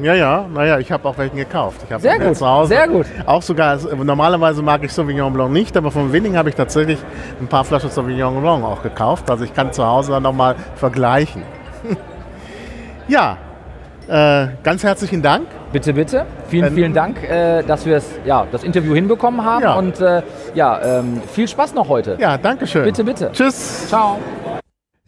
[0.02, 1.82] Ja, ja, naja, ich habe auch welchen gekauft.
[1.88, 2.68] Ich Sehr gut, zu Hause.
[2.68, 3.06] sehr gut.
[3.26, 6.98] Auch sogar, also, normalerweise mag ich Sauvignon Blanc nicht, aber vom Winning habe ich tatsächlich
[7.40, 9.30] ein paar Flaschen Sauvignon Blanc auch gekauft.
[9.30, 11.42] Also ich kann zu Hause dann nochmal vergleichen.
[13.08, 13.36] ja,
[14.08, 15.48] äh, ganz herzlichen Dank.
[15.72, 16.26] Bitte, bitte.
[16.48, 19.62] Vielen, Ähm, vielen Dank, äh, dass wir das, ja, das Interview hinbekommen haben.
[19.62, 19.74] Ja.
[19.74, 20.22] Und äh,
[20.54, 22.16] ja, ähm, viel Spaß noch heute.
[22.20, 22.84] Ja, danke schön.
[22.84, 23.30] Bitte, bitte.
[23.32, 23.88] Tschüss.
[23.88, 24.18] Ciao.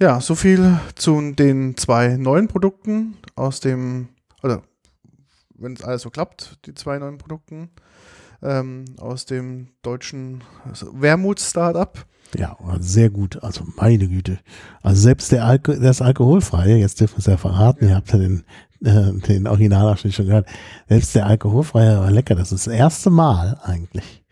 [0.01, 4.09] Ja, so viel zu den zwei neuen Produkten aus dem,
[4.43, 4.63] oder
[5.57, 7.71] wenn es alles so klappt, die zwei neuen Produkten
[8.43, 10.45] ähm, aus dem deutschen
[10.93, 11.99] Wermut-Startup.
[12.37, 13.43] Ja, sehr gut.
[13.43, 14.39] Also meine Güte.
[14.83, 18.19] Also selbst der Alko das Alkoholfreie, jetzt dürfen wir es ja verraten, ihr habt ja
[18.19, 18.45] den,
[18.85, 20.47] äh, den Originalabschnitt schon gehört.
[20.89, 22.35] Selbst der alkoholfreie war lecker.
[22.35, 24.25] Das ist das erste Mal eigentlich.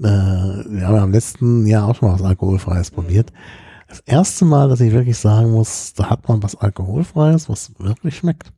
[0.00, 3.32] Äh, wir haben ja im letzten Jahr auch schon mal was Alkoholfreies probiert.
[3.88, 8.16] Das erste Mal, dass ich wirklich sagen muss, da hat man was Alkoholfreies, was wirklich
[8.16, 8.52] schmeckt.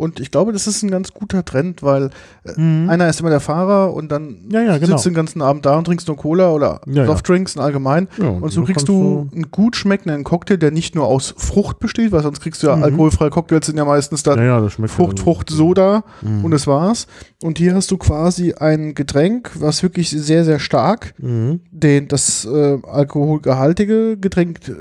[0.00, 2.08] Und ich glaube, das ist ein ganz guter Trend, weil
[2.44, 2.88] äh, Mhm.
[2.88, 4.92] einer ist immer der Fahrer und dann Ja, ja, genau.
[4.96, 7.06] sitzt du den ganzen Abend da und trinkst nur Cola oder Ja, ja.
[7.06, 8.08] Softdrinks in allgemein.
[8.16, 12.12] Ja, Und so kriegst du einen gut schmeckenden Cocktail, der nicht nur aus Frucht besteht,
[12.12, 12.82] weil sonst kriegst du ja Mhm.
[12.84, 16.46] alkoholfreie Cocktails sind ja meistens dann Ja, ja, Frucht, ja- Frucht, Soda Mhm.
[16.46, 17.06] und das war's.
[17.42, 21.60] Und hier hast du quasi ein Getränk, was wirklich sehr, sehr stark Mhm.
[21.70, 24.72] den, das äh, alkoholgehaltige Getränk äh,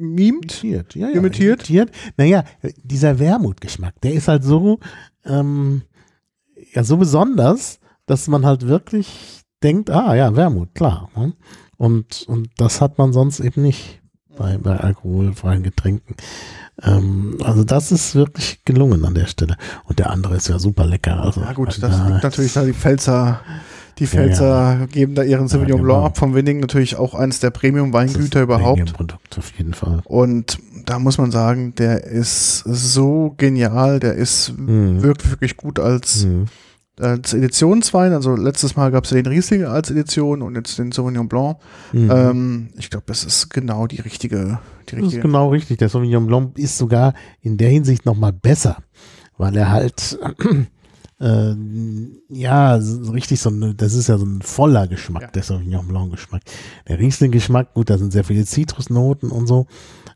[0.00, 0.62] mimt.
[0.62, 1.14] Imitiert, ja, ja.
[1.18, 1.60] Imitiert?
[1.68, 1.90] imitiert.
[2.16, 2.44] Naja,
[2.82, 4.78] dieser Wermutgeschmack, der ist halt so,
[5.24, 5.82] ähm,
[6.74, 11.10] ja, so besonders, dass man halt wirklich denkt, ah ja, Wermut, klar.
[11.16, 11.32] Ne?
[11.76, 14.00] Und, und das hat man sonst eben nicht
[14.36, 16.14] bei, bei alkoholfreien Getränken.
[16.82, 19.56] Ähm, also das ist wirklich gelungen an der Stelle.
[19.84, 21.22] Und der andere ist ja super lecker.
[21.22, 23.40] Also, Ja gut, also das da- liegt natürlich da die Pfälzer,
[24.00, 25.84] die Ja, Pfälzer geben da ihren Sauvignon genau.
[25.84, 28.78] Blanc ab vom Winning, natürlich auch eines der Premium-Weingüter ein überhaupt.
[28.78, 30.00] Premium-Produkt auf jeden Fall.
[30.06, 35.02] Und da muss man sagen, der ist so genial, der ist Mhm.
[35.02, 36.46] wirkt wirklich gut als, Mhm.
[36.98, 38.12] als Editionswein.
[38.12, 41.58] Also letztes Mal gab es ja den Riesling als Edition und jetzt den Sauvignon Blanc.
[41.92, 42.10] Mhm.
[42.10, 44.58] Ähm, ich glaube, das ist genau die richtige,
[44.88, 45.22] die Das ist richtige.
[45.22, 45.78] genau richtig.
[45.78, 48.78] Der Sauvignon Blanc ist sogar in der Hinsicht nochmal besser,
[49.38, 50.18] weil er halt,
[51.20, 51.54] äh,
[52.28, 55.28] ja, so richtig so ein, das ist ja so ein voller Geschmack, Ja.
[55.30, 56.42] der Sauvignon Blanc Geschmack.
[56.88, 59.66] Der Riesling-Geschmack, gut, da sind sehr viele Zitrusnoten und so.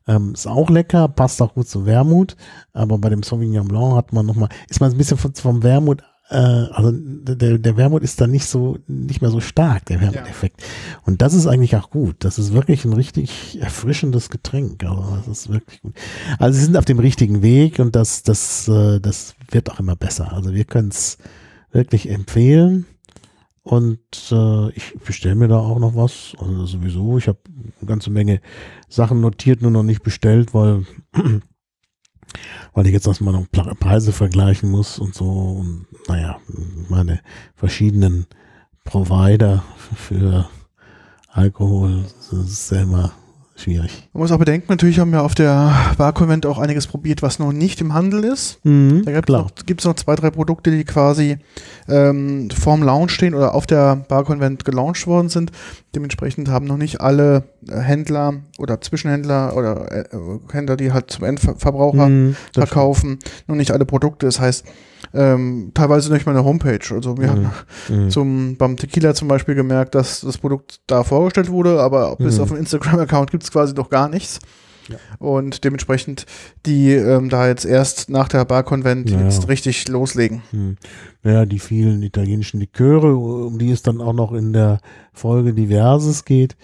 [0.07, 2.37] Ähm, ist auch lecker, passt auch gut zu Wermut,
[2.73, 6.03] aber bei dem Sauvignon Blanc hat man nochmal, ist man ein bisschen vom, vom Wermut,
[6.31, 10.62] äh, also der, der Wermut ist dann nicht so, nicht mehr so stark, der Wermuteffekt.
[11.05, 12.17] Und das ist eigentlich auch gut.
[12.21, 14.85] Das ist wirklich ein richtig erfrischendes Getränk.
[14.85, 15.95] Also das ist wirklich gut.
[16.38, 19.97] Also sie sind auf dem richtigen Weg und das, das, äh, das wird auch immer
[19.97, 20.33] besser.
[20.33, 21.19] Also wir können es
[21.71, 22.87] wirklich empfehlen.
[23.62, 23.99] Und
[24.31, 26.35] äh, ich bestelle mir da auch noch was.
[26.38, 27.38] Also sowieso, ich habe
[27.81, 28.43] eine ganze Menge
[28.88, 30.85] Sachen notiert, nur noch nicht bestellt, weil,
[32.75, 35.25] weil ich jetzt erstmal noch Preise vergleichen muss und so.
[35.25, 36.38] Und naja,
[36.90, 37.21] meine
[37.55, 38.27] verschiedenen
[38.85, 39.64] Provider
[39.97, 40.47] für
[41.29, 43.12] Alkohol, das ist ja immer
[43.64, 44.09] schwierig.
[44.12, 47.53] Man muss auch bedenken, natürlich haben wir auf der Barkonvent auch einiges probiert, was noch
[47.53, 48.59] nicht im Handel ist.
[48.64, 49.29] Mhm, Da gibt
[49.81, 51.38] es noch, noch zwei, drei Produkte, die quasi
[51.88, 55.50] ähm, vorm Launch stehen oder auf der Barkonvent gelauncht worden sind.
[55.94, 61.11] Dementsprechend haben noch nicht alle äh, Händler oder Zwischenhändler oder äh, äh, Händler, die halt
[61.11, 64.27] zum Endverbraucher Mhm, verkaufen, noch nicht alle Produkte.
[64.27, 64.64] Das heißt,
[65.12, 66.81] ähm, teilweise nicht mal eine Homepage.
[66.95, 67.51] Also wir haben
[67.88, 68.11] Mhm.
[68.11, 72.43] zum, beim Tequila zum Beispiel gemerkt, dass das Produkt da vorgestellt wurde, aber bis Mhm.
[72.43, 74.38] auf den Instagram-Account gibt es quasi noch gar nichts.
[74.88, 74.97] Ja.
[75.19, 76.27] Und dementsprechend
[76.67, 80.43] die ähm, da jetzt erst nach der Barkonvent Ja, jetzt richtig loslegen.
[80.51, 80.77] Hm.
[81.23, 84.81] Ja, die vielen italienischen Liköre, um die es dann auch noch in der
[85.14, 86.55] Folge Diverses geht,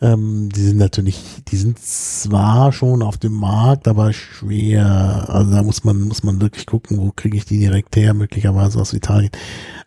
[0.00, 5.26] ähm, die sind natürlich, die sind zwar schon auf dem Markt, aber schwer.
[5.28, 8.80] Also da muss man, muss man wirklich gucken, wo kriege ich die direkt her, möglicherweise
[8.80, 9.30] aus Italien.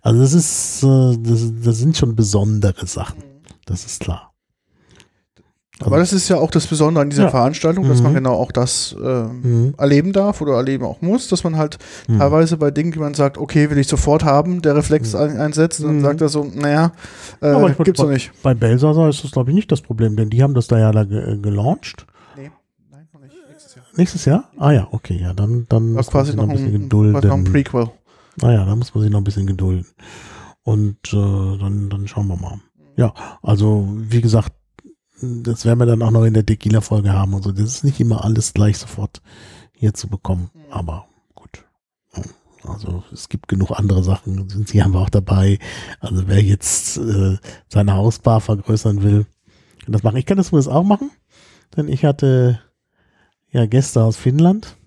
[0.01, 3.23] Also das ist, äh, das, das sind schon besondere Sachen.
[3.65, 4.32] Das ist klar.
[5.85, 7.29] Aber das ist ja auch das Besondere an dieser Ja.
[7.29, 8.15] Veranstaltung, dass man Mhm.
[8.15, 9.73] genau auch das ähm, Mhm.
[9.77, 12.19] erleben darf oder erleben auch muss, dass man halt Mhm.
[12.19, 15.19] teilweise bei Dingen, die man sagt, okay, will ich sofort haben, der Reflex Mhm.
[15.19, 16.01] ein, einsetzt und dann Mhm.
[16.01, 16.91] sagt er so, naja,
[17.41, 18.31] äh, Aber ich würd gibt's noch mal- nicht.
[18.43, 20.91] Bei Belsasa ist das, glaube ich, nicht das Problem, denn die haben das da ja
[20.91, 22.05] da ge gelauncht.
[22.37, 22.51] Nee,
[22.91, 23.33] nein, noch nicht.
[23.49, 23.85] Nächstes Jahr.
[23.95, 24.43] Nächstes Jahr?
[24.57, 27.13] Ah ja, okay, ja, dann, dann muss man quasi sich noch ein bisschen gedulden.
[27.13, 27.87] quasi noch ein Prequel.
[28.41, 29.85] Naja, da muss man sich noch ein bisschen gedulden.
[30.63, 32.59] Und äh, dann, dann schauen wir mal.
[32.95, 34.53] Ja, also wie gesagt,
[35.43, 37.35] das werden wir dann auch noch in der Tequila-Folge haben.
[37.35, 39.21] Also das ist nicht immer alles gleich sofort
[39.73, 40.49] hier zu bekommen.
[40.69, 41.65] Aber gut.
[42.63, 44.47] Also es gibt genug andere Sachen.
[44.47, 45.59] Die haben wir auch dabei.
[45.99, 49.25] Also wer jetzt äh, seine Hausbar vergrößern will,
[49.83, 50.17] kann das machen.
[50.17, 51.11] Ich kann das übrigens auch machen,
[51.75, 52.59] denn ich hatte
[53.51, 54.77] ja Gäste aus Finnland,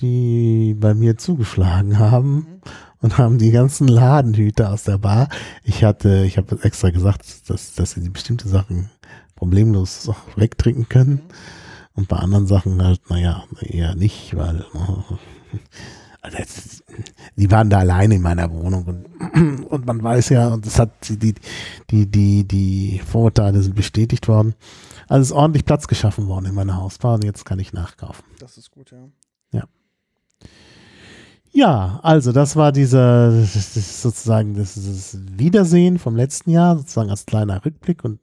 [0.00, 2.60] die bei mir zugeschlagen haben
[3.00, 5.28] und haben die ganzen Ladenhüter aus der Bar.
[5.62, 8.90] Ich hatte, ich habe extra gesagt, dass, dass sie bestimmte Sachen
[9.36, 11.22] problemlos wegtrinken können.
[11.94, 15.58] Und bei anderen Sachen halt, naja, eher nicht, weil äh,
[16.24, 16.84] also jetzt,
[17.36, 20.90] die waren da alleine in meiner Wohnung und, und man weiß ja, und das hat
[21.08, 21.34] die,
[21.90, 24.54] die, die, die Vorurteile sind bestätigt worden.
[25.06, 28.24] Also es ist ordentlich Platz geschaffen worden in meiner Hausbar und jetzt kann ich nachkaufen.
[28.38, 29.06] Das ist gut, ja.
[31.56, 37.26] Ja, also das war dieser das sozusagen das, das Wiedersehen vom letzten Jahr, sozusagen als
[37.26, 38.18] kleiner Rückblick und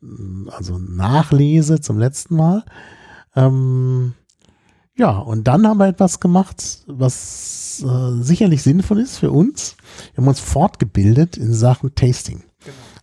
[0.52, 2.64] also Nachlese zum letzten Mal.
[3.36, 4.14] Ähm,
[4.98, 9.78] Ja, und dann haben wir etwas gemacht, was äh, sicherlich sinnvoll ist für uns.
[10.14, 12.44] Wir haben uns fortgebildet in Sachen Tasting.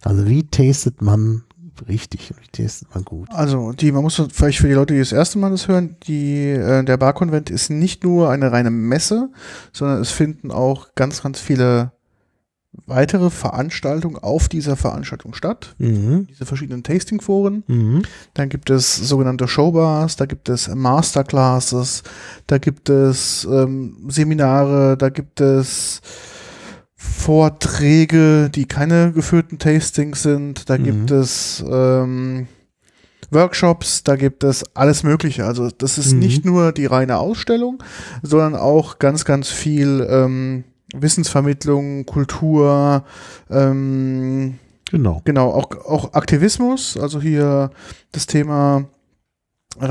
[0.03, 1.45] Also wie tastet man
[1.87, 3.29] richtig, wie tastet man gut.
[3.31, 6.49] Also, die, man muss vielleicht für die Leute, die das erste Mal das hören, die,
[6.49, 9.31] äh, der Barkonvent ist nicht nur eine reine Messe,
[9.73, 11.93] sondern es finden auch ganz, ganz viele
[12.87, 15.75] weitere Veranstaltungen auf dieser Veranstaltung statt.
[15.79, 16.27] Mhm.
[16.29, 17.65] Diese verschiedenen Tastingforen.
[17.67, 18.03] Mhm.
[18.35, 22.03] Dann gibt es sogenannte Showbars, da gibt es Masterclasses,
[22.47, 26.01] da gibt es ähm, Seminare, da gibt es
[27.19, 30.85] Vorträge, die keine geführten Tastings sind, da Mhm.
[30.85, 32.47] gibt es ähm,
[33.31, 35.45] Workshops, da gibt es alles Mögliche.
[35.45, 36.19] Also das ist Mhm.
[36.21, 37.83] nicht nur die reine Ausstellung,
[38.23, 43.05] sondern auch ganz, ganz viel ähm, Wissensvermittlung, Kultur,
[43.51, 44.59] ähm,
[44.91, 45.21] Genau.
[45.27, 47.71] Genau, auch, auch Aktivismus, also hier
[48.13, 48.87] das Thema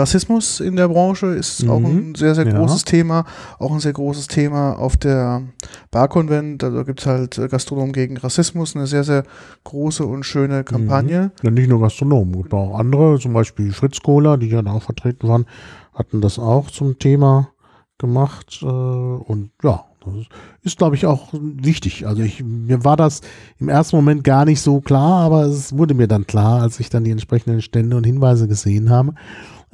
[0.01, 1.85] Rassismus in der Branche ist auch Mhm.
[2.11, 2.57] ein sehr, sehr Ja.
[2.59, 3.25] großes Thema.
[3.59, 5.43] Auch ein sehr großes Thema auf der
[5.91, 6.63] Barkonvent.
[6.63, 9.23] Also gibt es halt äh, Gastronomen gegen Rassismus, eine sehr, sehr
[9.63, 11.31] große und schöne Kampagne.
[11.43, 14.83] Ja, nicht nur Gastronomen, gibt auch andere, zum Beispiel Fritz Kohler, die ja da auch
[14.83, 15.45] vertreten waren,
[15.93, 17.49] hatten das auch zum Thema
[17.97, 18.59] gemacht.
[18.63, 20.27] Äh, und ja, das ist,
[20.63, 22.05] ist glaube ich, auch wichtig.
[22.07, 23.21] Also ich, mir war das
[23.59, 26.89] im ersten Moment gar nicht so klar, aber es wurde mir dann klar, als ich
[26.89, 29.13] dann die entsprechenden Stände und Hinweise gesehen habe.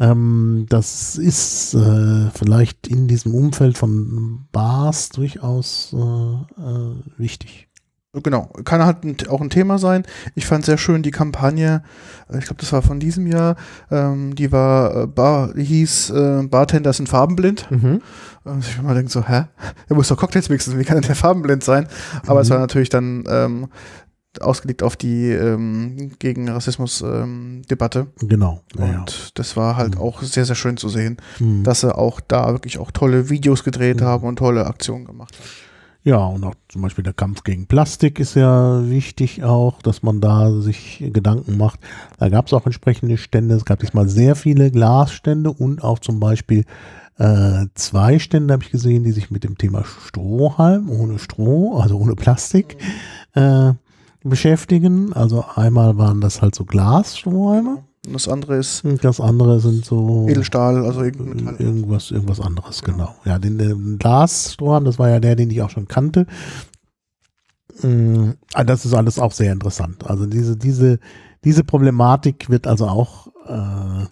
[0.04, 7.70] Ähm, das ist äh, vielleicht in diesem Umfeld von Bars durchaus äh, äh, wichtig.
[8.22, 10.04] Genau, kann halt ein, auch ein Thema sein.
[10.36, 11.82] Ich fand sehr schön die Kampagne,
[12.30, 13.56] äh, ich glaube, das war von diesem Jahr,
[13.90, 17.72] ähm, die war, äh, Bar, die hieß äh, Bartender sind farbenblind.
[17.72, 18.02] Mhm.
[18.44, 19.46] Und ich immer denke so, hä?
[19.90, 21.88] Er muss doch Cocktails mixen, wie kann denn der farbenblind sein?
[22.28, 22.54] Aber es Mhm.
[22.54, 23.68] war natürlich dann ähm,
[24.42, 28.08] ausgelegt auf die ähm, gegen Rassismus-Debatte.
[28.20, 28.62] Genau.
[28.78, 29.00] Ja, ja.
[29.00, 30.02] und das war halt Mhm.
[30.02, 31.64] auch sehr, sehr schön zu sehen, Mhm.
[31.64, 34.06] dass sie auch da wirklich auch tolle Videos gedreht Mhm.
[34.06, 35.50] haben und tolle Aktionen gemacht haben.
[36.06, 40.20] Ja, und auch zum Beispiel der Kampf gegen Plastik ist ja wichtig auch, dass man
[40.20, 41.80] da sich Gedanken macht.
[42.20, 43.56] Da gab es auch entsprechende Stände.
[43.56, 46.66] Es gab diesmal sehr viele Glasstände und auch zum Beispiel
[47.20, 51.98] äh, zwei Stände habe ich gesehen, die sich mit dem Thema Strohhalm ohne Stroh, also
[52.00, 52.76] ohne Plastik,
[53.36, 53.72] äh,
[54.24, 55.14] beschäftigen.
[55.14, 59.86] Also einmal waren das halt so Glasstrohhalme Und das andere ist und das andere sind
[59.86, 61.56] so Edelstahl, also Metall.
[61.60, 63.16] Irgendwas, irgendwas anderes, Genau.
[63.26, 66.26] Ja, den, den Glasstrohhalm, das war ja der, den ich auch schon kannte.
[67.82, 70.10] Mm, ah, Das ist alles auch sehr interessant.
[70.10, 71.00] Also diese, diese,
[71.44, 74.06] diese Problematik wird also auch äh,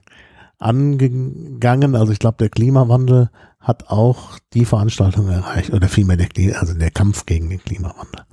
[0.59, 1.95] angegangen.
[1.95, 6.91] Also ich glaube, der Klimawandel hat auch die Veranstaltung erreicht, oder vielmehr der, also der
[6.91, 8.25] Kampf gegen den Klimawandel.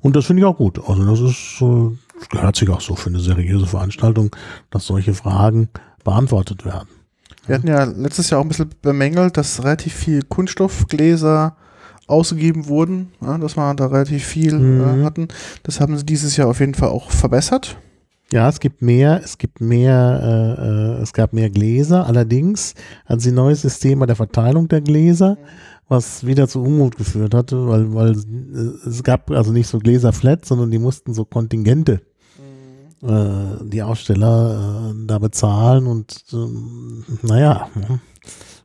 [0.00, 0.80] Und das finde ich auch gut.
[0.88, 4.34] Also das ist, äh, das gehört sich auch so für eine seriöse Veranstaltung,
[4.70, 5.68] dass solche Fragen
[6.04, 6.88] beantwortet werden.
[7.46, 11.56] Wir hatten ja letztes Jahr auch ein bisschen bemängelt, dass relativ viel Kunststoffgläser
[12.06, 15.00] ausgegeben wurden, ja, dass wir da relativ viel Mhm.
[15.00, 15.28] äh, hatten.
[15.62, 17.76] Das haben sie dieses Jahr auf jeden Fall auch verbessert.
[18.32, 20.20] Ja, es gibt mehr, es gibt mehr,
[20.58, 20.62] äh,
[20.98, 22.06] äh, es gab mehr Gläser.
[22.06, 22.74] Allerdings
[23.06, 25.36] hat sie ein neues System bei der Verteilung der Gläser,
[25.90, 30.12] was wieder zu Unmut geführt hatte, weil, weil äh, es gab also nicht so Gläser
[30.12, 32.00] flat, sondern die mussten so Kontingente
[33.02, 37.98] äh, die Aussteller äh, da bezahlen und ähm, naja, ja,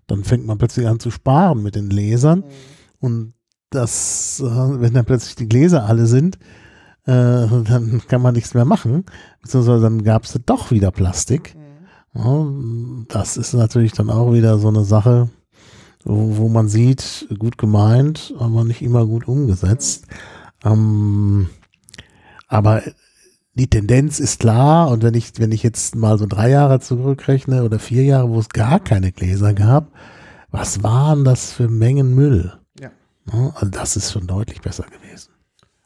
[0.06, 2.44] dann fängt man plötzlich an zu sparen mit den Gläsern.
[3.00, 3.34] Und
[3.72, 6.38] das, äh, wenn dann plötzlich die Gläser alle sind,
[7.08, 9.06] dann kann man nichts mehr machen,
[9.40, 11.56] beziehungsweise dann gab es doch wieder Plastik.
[12.16, 12.48] Ja,
[13.10, 15.30] das ist natürlich dann auch wieder so eine Sache,
[16.06, 20.06] wo, wo man sieht, gut gemeint, aber nicht immer gut umgesetzt.
[20.64, 21.50] Ähm,
[22.48, 22.84] aber
[23.56, 27.64] die Tendenz ist klar und wenn ich, wenn ich jetzt mal so drei Jahre zurückrechne
[27.64, 29.88] oder vier Jahre, wo es gar keine Gläser gab,
[30.52, 32.54] was waren das für Mengen Müll?
[32.80, 32.92] Ja.
[33.56, 35.32] Also das ist schon deutlich besser gewesen.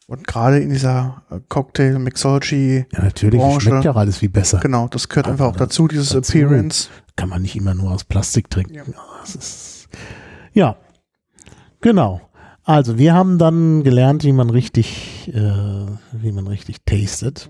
[0.07, 3.69] Und gerade in dieser äh, Cocktail Mixology, Ja, natürlich Branche.
[3.69, 4.59] schmeckt ja auch alles viel besser.
[4.59, 6.35] genau, das gehört einfach auch dazu, dieses dazu.
[6.39, 6.89] Appearance.
[7.15, 8.73] Kann man nicht immer nur aus Plastik trinken.
[8.73, 8.83] Ja.
[9.21, 9.68] Das ist,
[10.59, 10.75] ja,
[11.79, 12.19] genau.
[12.65, 17.49] Also wir haben dann gelernt, wie man richtig, äh, wie man richtig tastet.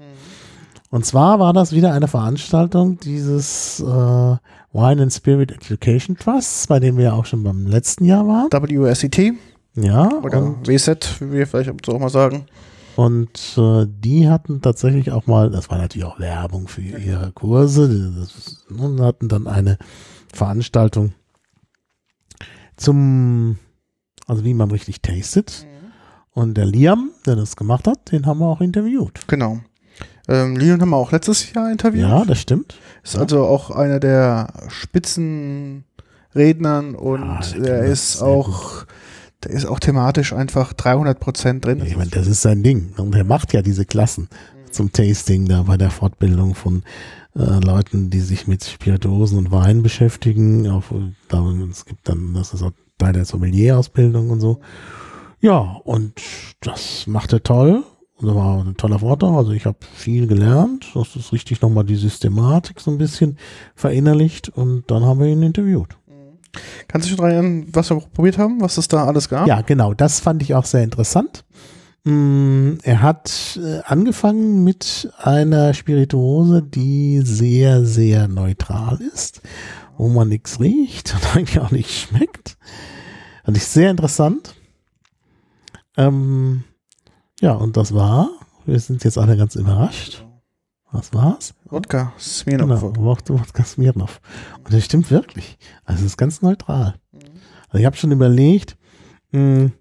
[0.92, 6.80] Und zwar war das wieder eine Veranstaltung dieses äh, Wine and Spirit Education Trusts, bei
[6.80, 8.50] dem wir ja auch schon beim letzten Jahr waren.
[8.52, 9.34] WSET
[9.76, 12.46] Ja, oder und, WZ, wie wir vielleicht auch mal sagen.
[12.96, 18.14] und äh, die hatten tatsächlich auch mal, das war natürlich auch Werbung für ihre Kurse,
[18.20, 19.80] das, und hatten dann eine
[20.32, 21.14] Veranstaltung
[22.80, 23.58] zum,
[24.28, 25.66] also wie man richtig tastet.
[26.32, 29.20] Und der Liam, der das gemacht hat, den haben wir auch interviewt.
[29.28, 29.60] Genau.
[30.28, 32.04] Ähm, Leon haben wir auch letztes Jahr interviewt.
[32.04, 32.78] Ja, das stimmt.
[33.04, 35.86] Ist also auch einer der Spitzen
[36.36, 38.86] Rednern und Ah, der der kann das ist auch,
[39.44, 41.82] der ist auch thematisch einfach 300 Prozent drin.
[41.84, 42.94] Ich meine, das ist sein Ding.
[42.98, 44.30] Und er macht ja diese Klassen
[44.70, 46.84] zum Tasting da bei der Fortbildung von
[47.40, 50.70] äh, Leuten, die sich mit Spirituosen und Wein beschäftigen.
[50.70, 50.94] Auf,
[51.30, 54.60] da, es gibt dann, das ist auch Teil der Sommelier-Ausbildung und so.
[55.40, 56.14] Ja, und
[56.62, 57.84] das macht er toll.
[58.18, 59.34] Und da war ein toller Vortrag.
[59.34, 60.92] Also ich habe viel gelernt.
[60.94, 63.38] Das ist richtig nochmal die Systematik so ein bisschen
[63.76, 64.50] verinnerlicht.
[64.50, 65.96] Und dann haben wir ihn interviewt.
[66.88, 69.48] Kannst du dich daran erinnern, was wir probiert haben, was es da alles gab?
[69.48, 69.94] Ja, genau.
[69.94, 71.46] Das fand ich auch sehr interessant.
[72.06, 79.42] Mm, Er hat äh, angefangen mit einer Spirituose, die sehr, sehr neutral ist,
[79.98, 82.58] wo man nichts riecht und eigentlich auch nicht schmeckt.
[83.44, 84.56] Fand ich sehr interessant.
[85.98, 86.64] Ähm,
[87.42, 88.30] ja, und das war,
[88.66, 90.26] wir sind jetzt alle ganz überrascht.
[90.92, 91.54] Was war's?
[91.66, 92.82] Wodka, Smirnoff.
[92.82, 94.22] Genau, Wodka Wodka Smirnoff.
[94.64, 95.58] Und das stimmt wirklich.
[95.84, 96.96] Also es ist ganz neutral.
[97.68, 98.76] Also ich habe schon überlegt,
[99.32, 99.72] mh,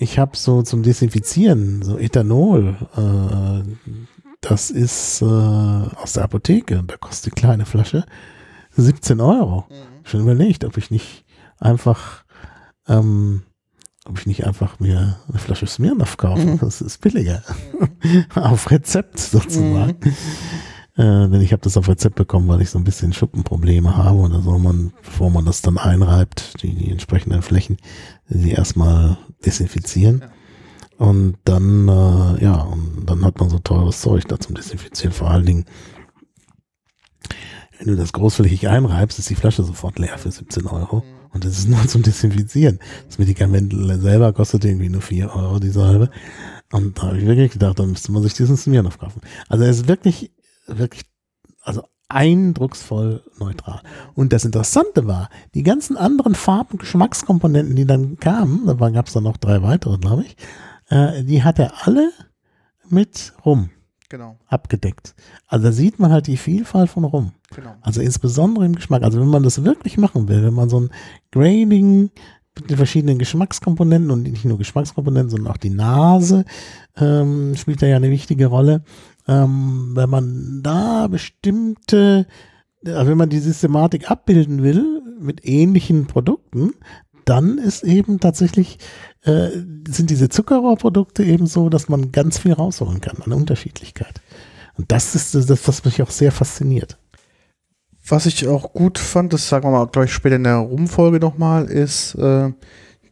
[0.00, 3.92] ich habe so zum Desinfizieren, so Ethanol, äh,
[4.40, 8.06] das ist äh, aus der Apotheke, da kostet die kleine Flasche
[8.76, 9.66] 17 Euro.
[10.04, 11.26] Schon überlegt, ob ich nicht
[11.58, 12.24] einfach,
[12.88, 13.42] ähm,
[14.06, 16.58] ob ich nicht einfach mir eine Flasche Smirnoff kaufe.
[16.62, 17.42] Das ist billiger.
[18.34, 19.98] auf Rezept sozusagen.
[21.00, 24.18] Äh, denn ich habe das auf Rezept bekommen, weil ich so ein bisschen Schuppenprobleme habe.
[24.18, 27.78] Und da soll man, bevor man das dann einreibt, die, die entsprechenden Flächen,
[28.28, 30.22] die erstmal desinfizieren.
[30.98, 35.14] Und dann, äh, ja, und dann hat man so teures Zeug da zum Desinfizieren.
[35.14, 35.64] Vor allen Dingen,
[37.78, 41.02] wenn du das großflächig einreibst, ist die Flasche sofort leer für 17 Euro.
[41.32, 42.78] Und das ist nur zum Desinfizieren.
[43.06, 46.10] Das Medikament selber kostet irgendwie nur 4 Euro, die Salbe.
[46.72, 49.22] Und da habe ich wirklich gedacht, da müsste man sich diesen Smirnoff kaufen.
[49.48, 50.30] Also er ist wirklich,
[50.78, 51.04] wirklich,
[51.62, 53.80] also eindrucksvoll neutral.
[54.14, 59.12] Und das Interessante war, die ganzen anderen Farben- Geschmackskomponenten, die dann kamen, da gab es
[59.12, 60.36] dann noch drei weitere, glaube ich,
[60.88, 62.10] äh, die hat er alle
[62.88, 63.70] mit Rum
[64.08, 65.14] Genau, abgedeckt.
[65.46, 67.30] Also da sieht man halt die Vielfalt von Rum.
[67.54, 67.76] genau.
[67.80, 69.04] Also insbesondere im Geschmack.
[69.04, 70.90] Also wenn man das wirklich machen will, wenn man so ein
[71.30, 72.10] Grading
[72.56, 76.44] mit den verschiedenen Geschmackskomponenten und nicht nur Geschmackskomponenten, sondern auch die Nase
[76.96, 78.82] ähm, spielt da ja eine wichtige Rolle.
[79.30, 82.26] Ähm, wenn man da bestimmte,
[82.84, 86.72] also wenn man die Systematik abbilden will mit ähnlichen Produkten,
[87.24, 88.78] dann ist eben tatsächlich,
[89.22, 89.50] äh,
[89.88, 94.20] sind diese Zuckerrohrprodukte eben so, dass man ganz viel rausholen kann an Unterschiedlichkeit.
[94.76, 96.98] Und das ist das, was mich auch sehr fasziniert.
[98.08, 101.66] Was ich auch gut fand, das sagen wir mal gleich später in der Rumfolge nochmal,
[101.66, 102.50] ist äh,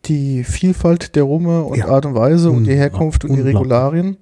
[0.07, 1.89] die Vielfalt der Rumme und Ja.
[1.89, 2.75] Art und Weise und die.
[2.75, 3.43] Herkunft und die.
[3.43, 4.17] Regularien.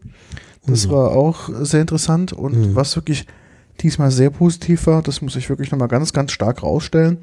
[0.67, 2.75] Das war auch sehr interessant und Mhm.
[2.77, 3.27] was wirklich
[3.83, 7.19] diesmal sehr positiv war, das muss ich wirklich nochmal ganz, ganz stark rausstellen,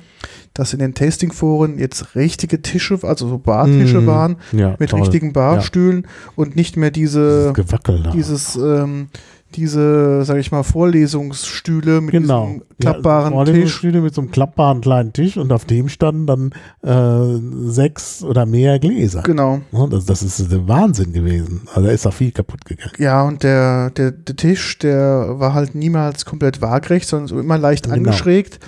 [0.53, 4.05] dass in den Tastingforen jetzt richtige Tische, also so Bartische Mhm.
[4.07, 4.99] waren Ja, mit toll.
[4.99, 7.53] richtigen Barstühlen und nicht mehr diese
[8.13, 9.07] Dieses dieses, ähm,
[9.55, 12.47] diese, sag ich mal, Vorlesungsstühle mit genau.
[12.47, 13.75] diesem klappbaren ja, Tisch.
[13.75, 18.45] Stühle mit so einem klappbaren kleinen Tisch und auf dem standen dann äh, sechs oder
[18.45, 19.21] mehr Gläser.
[19.23, 19.61] Genau.
[19.89, 21.61] Das, das ist der Wahnsinn gewesen.
[21.73, 22.93] Also da ist auch viel kaputt gegangen.
[22.97, 27.57] Ja, und der, der, der Tisch, der war halt niemals komplett waagrecht, sondern so immer
[27.57, 27.95] leicht Genau.
[27.95, 28.59] angeschrägt.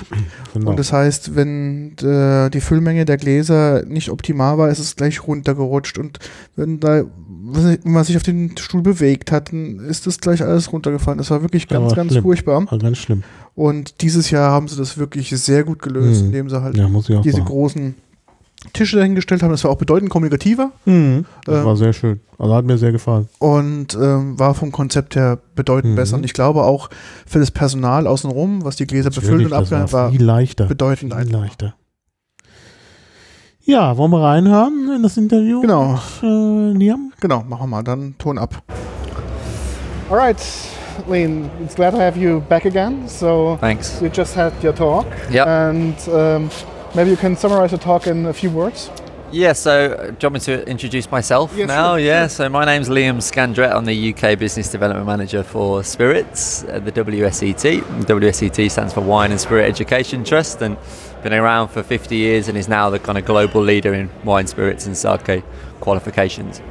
[0.54, 0.69] Genau.
[0.69, 5.26] Und das heißt, wenn äh, die Füllmenge der Gläser nicht optimal war, ist es gleich
[5.28, 5.98] runtergerutscht.
[5.98, 6.19] Und
[6.56, 7.04] wenn da
[7.48, 11.18] wenn man sich auf den Stuhl bewegt hat, dann ist das gleich alles runtergefallen.
[11.18, 12.24] Das war wirklich ganz, ganz schlimm.
[12.24, 12.70] furchtbar.
[12.72, 13.24] War ganz schlimm.
[13.56, 16.28] Und dieses Jahr haben sie das wirklich sehr gut gelöst, Mhm.
[16.28, 17.46] indem sie halt Ja, diese sagen.
[17.46, 17.96] großen
[18.74, 19.52] Tische dahingestellt haben.
[19.52, 21.26] Das war auch bedeutend kommunikativer Mhm.
[21.46, 22.20] Das Ähm, war sehr schön.
[22.40, 23.30] Also hat mir sehr gefallen.
[23.40, 25.96] und ähm, war vom Konzept her bedeutend Mhm.
[25.96, 26.16] besser.
[26.18, 26.90] Und ich glaube auch
[27.26, 30.66] für das Personal außenrum, was die Gläser befüllt und das abgehandelt war viel leichter.
[30.66, 31.76] bedeutend Viel leichter.
[33.68, 35.62] Ja, wollen wir reinhören in das Interview?
[35.62, 36.00] Genau.
[36.22, 37.12] Mit, äh, Liam?
[37.20, 37.84] Genau, machen wir mal.
[37.84, 38.62] Dann Ton ab.
[40.10, 40.39] All right,
[41.08, 43.08] Lean, it's glad to have you back again.
[43.08, 44.02] So Thanks.
[44.02, 45.70] you just had your talk, Yeah.
[45.70, 46.50] and um,
[46.96, 48.91] maybe you can summarize the talk in a few words.
[49.32, 51.93] Yeah, so uh, do you want me to introduce myself Yeah, now?
[51.97, 53.72] sure, yeah, so my name's Liam Scandrett.
[53.72, 57.82] I'm the UK Business Development Manager for Spirits at the WSET.
[58.06, 60.78] WSET stands for Wine and Spirit Education Trust and
[61.24, 64.45] been around for 50 years and is now the kind of global leader in wine,
[64.45, 65.43] spirits, and sake
[65.82, 66.62] qualifications.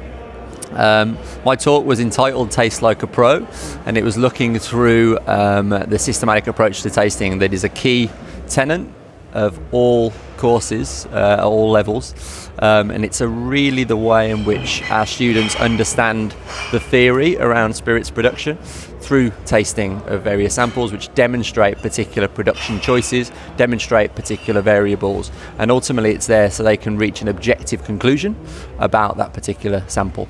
[0.71, 3.47] Um, my talk was entitled Taste Like a Pro,
[3.85, 8.09] and it was looking through um, the systematic approach to tasting that is a key
[8.47, 8.87] tenet
[9.33, 12.49] of all courses uh, at all levels.
[12.59, 16.33] Um, and it's a really the way in which our students understand
[16.71, 18.57] the theory around spirits production
[19.01, 26.11] through tasting of various samples which demonstrate particular production choices, demonstrate particular variables, and ultimately
[26.11, 28.35] it's there so they can reach an objective conclusion
[28.79, 30.27] about that particular sample.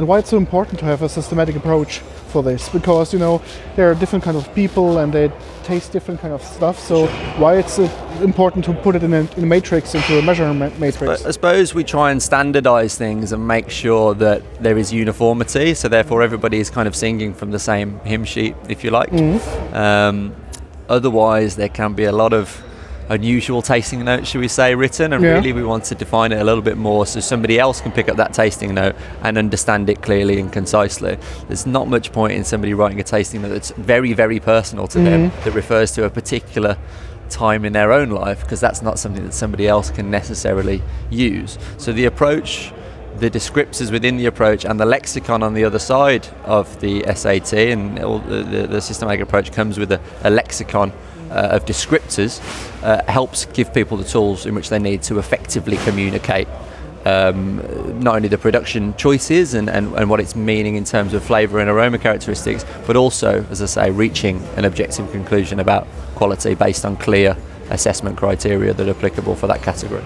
[0.00, 2.70] And why it's so important to have a systematic approach for this?
[2.70, 3.42] Because you know
[3.76, 5.30] there are different kind of people and they
[5.62, 6.78] taste different kind of stuff.
[6.78, 7.86] So why it's uh,
[8.22, 11.26] important to put it in a, in a matrix into a measurement matrix?
[11.26, 15.74] I suppose we try and standardize things and make sure that there is uniformity.
[15.74, 19.12] So therefore, everybody is kind of singing from the same hymn sheet, if you like.
[19.74, 20.34] Um,
[20.88, 22.64] otherwise, there can be a lot of
[23.10, 25.32] unusual tasting note, should we say, written, and Yeah.
[25.32, 28.08] really we want to define it a little bit more so somebody else can pick
[28.08, 31.18] up that tasting note and understand it clearly and concisely.
[31.48, 34.98] There's not much point in somebody writing a tasting note that's very, very personal to
[35.00, 35.44] them mm-hmm.
[35.44, 36.78] that refers to a particular
[37.28, 40.80] time in their own life because that's not something that somebody else can necessarily
[41.10, 41.58] use.
[41.78, 42.72] So the approach
[43.18, 47.52] the descriptors within the approach and the lexicon on the other side of the SAT
[47.52, 50.90] and all the, the, the systematic approach comes with a, a lexicon
[51.30, 52.40] uh, of descriptors
[52.82, 56.48] uh, helps give people the tools in which they need to effectively communicate
[57.04, 57.56] um,
[58.00, 61.58] not only the production choices and, and, and what it's meaning in terms of flavour
[61.58, 66.84] and aroma characteristics, but also, as I say, reaching an objective conclusion about quality based
[66.84, 67.36] on clear
[67.70, 70.04] assessment criteria that are applicable for that category.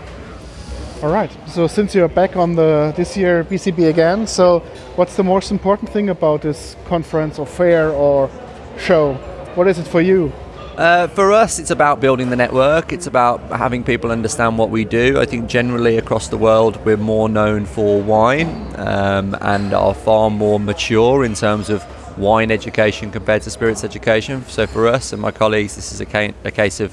[1.03, 1.31] All right.
[1.49, 4.61] So since you're back on the this year BCB again, so
[4.97, 8.31] what's the most important thing about this conference or fair or
[8.79, 9.14] show?
[9.55, 10.33] What is it for you?
[10.77, 12.93] Uh, for us, it's about building the network.
[12.93, 15.20] It's about having people understand what we do.
[15.20, 20.31] I think generally across the world, we're more known for wine um, and are far
[20.31, 21.85] more mature in terms of
[22.18, 24.45] wine education compared to spirits education.
[24.47, 26.93] So for us and my colleagues, this is a, ca- a case of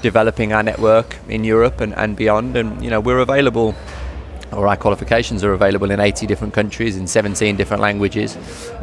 [0.00, 2.56] developing our network in Europe and, and beyond.
[2.56, 3.74] And you know, we're available
[4.56, 8.36] or our qualifications are available in 80 different countries in 17 different languages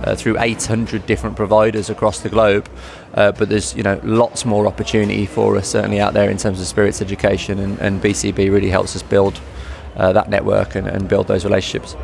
[0.04, 2.70] uh, through 800 different providers across the globe.
[3.14, 6.62] Uh, but there's you know lots more opportunity for us certainly out there in terms
[6.62, 9.40] of spirits education and, and BCB really helps us build
[9.96, 11.96] uh, that network and, and build those relationships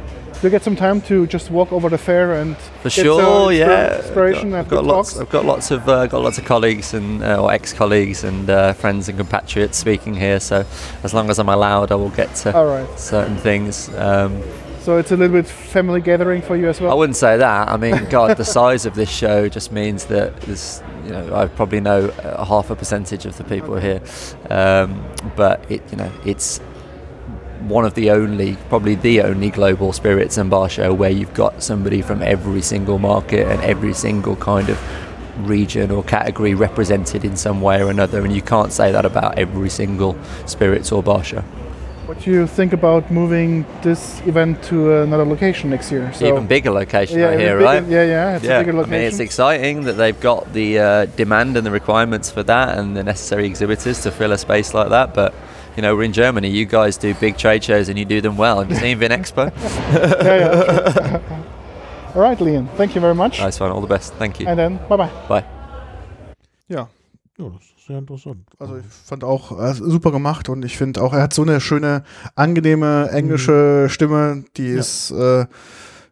[0.44, 4.54] you get some time to just walk over the fair and for sure yeah inspiration
[4.54, 5.22] I've and got, lots talks?
[5.22, 8.74] I've got lots of uh, got lots of colleagues and uh, or ex-colleagues and uh,
[8.74, 10.66] friends and compatriots speaking here so
[11.04, 13.00] as long as I'm allowed I will get to right.
[13.00, 14.44] certain things um,
[14.88, 16.92] So it's a little bit family gathering for you as well.
[16.92, 17.68] I wouldn't say that.
[17.68, 21.48] I mean, God, the size of this show just means that there's, you know, I
[21.48, 24.02] probably know a half a percentage of the people here,
[24.50, 25.04] um,
[25.36, 26.62] but it, you know, it's
[27.62, 31.64] one of the only, probably the only global spirits and bar show where you've got
[31.64, 34.80] somebody from every single market and every single kind of
[35.48, 39.38] region or category represented in some way or another, and you can't say that about
[39.38, 41.44] every single spirits or bar show.
[42.08, 46.12] What do you think about moving this event to another location next year?
[46.14, 47.84] So Even bigger location, I even hear, bigger- right?
[47.84, 51.06] Yeah, yeah, it's yeah, a bigger I mean, it's exciting that they've got the uh,
[51.18, 54.90] demand and the requirements for that and the necessary exhibitors to fill a space like
[54.90, 55.14] that.
[55.14, 55.34] But,
[55.78, 56.50] you know, we're in Germany.
[56.50, 58.60] You guys do big trade shows and you do them well.
[58.60, 59.52] Have you seen Vin Expo?
[60.24, 61.20] yeah, yeah.
[62.16, 62.68] All right, Liam.
[62.78, 63.40] Thank you very much.
[63.40, 63.72] nice one.
[63.72, 64.14] All the best.
[64.16, 64.48] Thank you.
[64.48, 65.10] And then bye bye.
[65.30, 65.44] Bye.
[66.68, 66.90] Ja,
[67.38, 68.40] Ja, das ist sehr interessant.
[68.60, 71.62] also ich fand auch äh, super gemacht und ich finde auch, er hat so eine
[71.62, 72.04] schöne,
[72.36, 74.80] angenehme englische Stimme, die Ja.
[74.80, 75.46] ist, äh,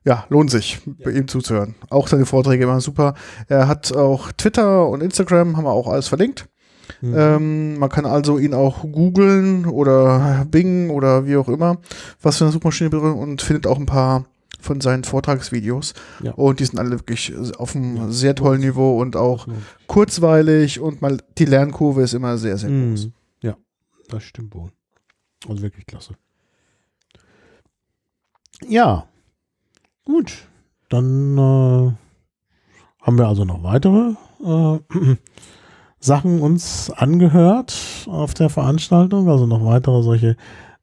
[0.06, 1.74] ja, lohnt sich, bei ihm zuzuhören.
[1.90, 3.16] Auch seine Vorträge immer super.
[3.48, 6.46] Er hat auch Twitter und Instagram, haben wir auch alles verlinkt.
[7.02, 7.14] Mhm.
[7.18, 11.78] Ähm, man kann also ihn auch googeln oder Bing oder wie auch immer,
[12.22, 14.26] was für eine Suchmaschine berührt und findet auch ein paar
[14.60, 15.94] von seinen Vortragsvideos.
[16.24, 16.32] Ja.
[16.34, 18.10] Und die sind alle wirklich auf einem Ja.
[18.10, 19.54] sehr tollen Niveau und auch Ja.
[19.88, 23.06] kurzweilig und mal die Lernkurve ist immer sehr, sehr groß.
[23.06, 23.14] Mhm.
[23.42, 23.58] Ja,
[24.10, 24.72] das stimmt wohl.
[25.48, 26.16] Also wirklich klasse.
[28.68, 29.08] Ja,
[30.06, 30.34] gut.
[30.90, 31.92] Dann äh,
[33.02, 34.14] haben wir also noch weitere
[34.44, 34.80] äh,
[36.00, 37.76] Sachen uns angehört
[38.08, 40.38] auf der Veranstaltung, also noch weitere solche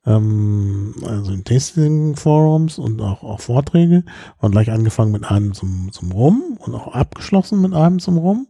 [0.04, 4.04] ähm, also Tasting Forums und auch, auch Vorträge.
[4.38, 8.48] Und gleich angefangen mit einem zum, zum Rum und auch abgeschlossen mit einem zum Rum.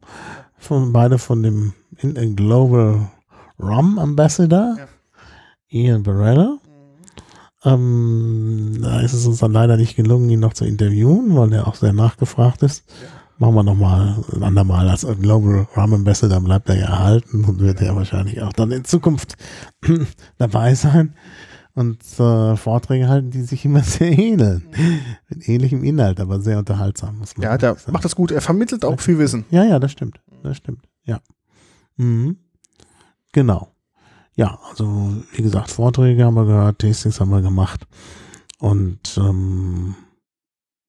[0.57, 3.11] Von, beide von dem In- in Global
[3.61, 4.87] Rum Ambassador, Ja.
[5.69, 6.59] Ian Barella.
[7.65, 11.69] Ähm, da ist es uns dann leider nicht gelungen, ihn noch zu interviewen, weil er
[11.69, 12.85] auch sehr nachgefragt ist.
[13.43, 17.59] Machen wir nochmal ein andermal als Global Rum Ambassador, dann bleibt er ja erhalten und
[17.59, 19.35] wird er wahrscheinlich auch dann in Zukunft
[20.39, 21.17] dabei sein
[21.75, 24.63] und äh, Vorträge halten, die sich immer sehr ähneln.
[25.29, 27.19] Mit ähnlichem Inhalt, aber sehr unterhaltsam.
[27.19, 27.91] Muss man Ja, der sagen.
[27.91, 28.31] macht das gut.
[28.31, 29.45] Er vermittelt auch viel Wissen.
[29.51, 30.21] Ja, ja, das stimmt.
[30.45, 30.85] Das stimmt.
[31.03, 31.19] Ja.
[31.97, 32.37] Mhm.
[33.33, 33.73] Genau.
[34.37, 37.89] Ja, also wie gesagt, Vorträge haben wir gehört, Tastings haben wir gemacht.
[38.61, 39.97] Und ähm,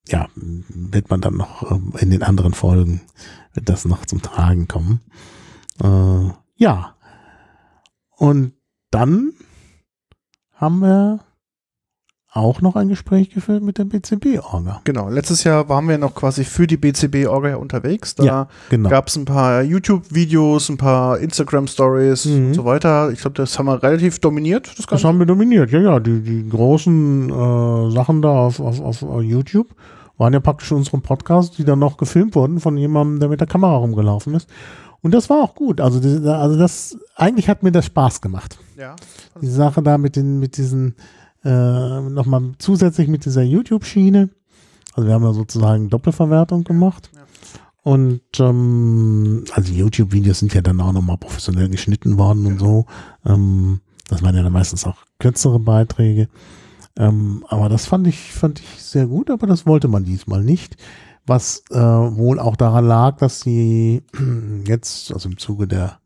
[0.08, 3.00] ja, wird man dann noch ähm, in den anderen Folgen,
[3.54, 5.00] wird das noch zum Tragen kommen.
[5.82, 6.96] Äh, ja.
[8.10, 8.54] Und
[8.90, 9.32] dann
[10.52, 11.23] haben wir
[12.36, 14.80] auch noch ein Gespräch geführt mit der BCB-Orga.
[14.82, 18.16] Genau, letztes Jahr waren wir noch quasi für die BCB-Orga unterwegs.
[18.16, 18.88] Da Ja, Genau.
[18.90, 22.46] gab es ein paar YouTube-Videos, ein paar Instagram-Stories Mhm.
[22.48, 23.10] und so weiter.
[23.12, 25.06] Ich glaube, das haben wir relativ dominiert, das Das Ganze.
[25.06, 26.00] haben wir dominiert, ja, ja.
[26.00, 29.68] Die, die großen äh, Sachen da auf, auf, auf YouTube
[30.18, 33.46] waren ja praktisch unsere Podcasts, die dann noch gefilmt wurden von jemandem, der mit der
[33.48, 34.48] Kamera rumgelaufen ist.
[35.02, 35.80] Und das war auch gut.
[35.80, 38.58] Also, also das, eigentlich hat mir das Spaß gemacht.
[38.76, 38.96] Ja.
[39.40, 40.94] Die Sache da mit den, mit diesen,
[41.44, 44.30] äh, nochmal zusätzlich mit dieser YouTube-Schiene.
[44.94, 47.10] Also wir haben ja sozusagen Doppelverwertung gemacht.
[47.14, 47.22] Ja.
[47.82, 52.86] Und ähm, also YouTube-Videos sind ja dann auch nochmal professionell geschnitten worden und so.
[53.26, 56.28] Ähm, das waren ja dann meistens auch kürzere Beiträge.
[56.96, 60.76] Ähm, aber das fand ich, fand ich sehr gut, aber das wollte man diesmal nicht.
[61.26, 64.02] Was äh, wohl auch daran lag, dass sie
[64.66, 65.98] jetzt, also im Zuge der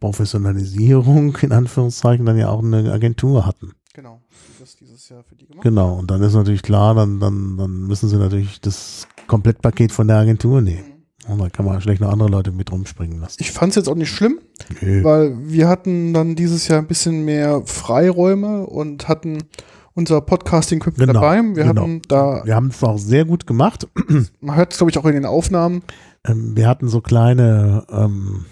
[0.00, 3.72] Professionalisierung in Anführungszeichen, dann ja auch eine Agentur hatten.
[4.00, 4.20] Genau.
[4.58, 5.62] Das dieses Jahr für die gemacht.
[5.62, 10.08] Genau, und dann ist natürlich klar, dann, dann, dann müssen sie natürlich das Komplettpaket von
[10.08, 11.04] der Agentur nehmen.
[11.28, 13.36] Und da kann man schlecht noch andere Leute mit rumspringen lassen.
[13.40, 14.38] Ich fand es jetzt auch nicht schlimm,
[14.80, 15.04] Nö.
[15.04, 19.42] weil wir hatten dann dieses Jahr ein bisschen mehr Freiräume und hatten
[19.92, 21.36] unser Podcasting-Equipment Genau, dabei.
[21.54, 21.82] Wir genau.
[21.82, 23.86] hatten da, Wir haben es auch sehr gut gemacht.
[24.40, 25.82] man hört es glaube ich auch in den Aufnahmen,
[26.26, 28.46] Ähm, wir hatten so kleine ähm,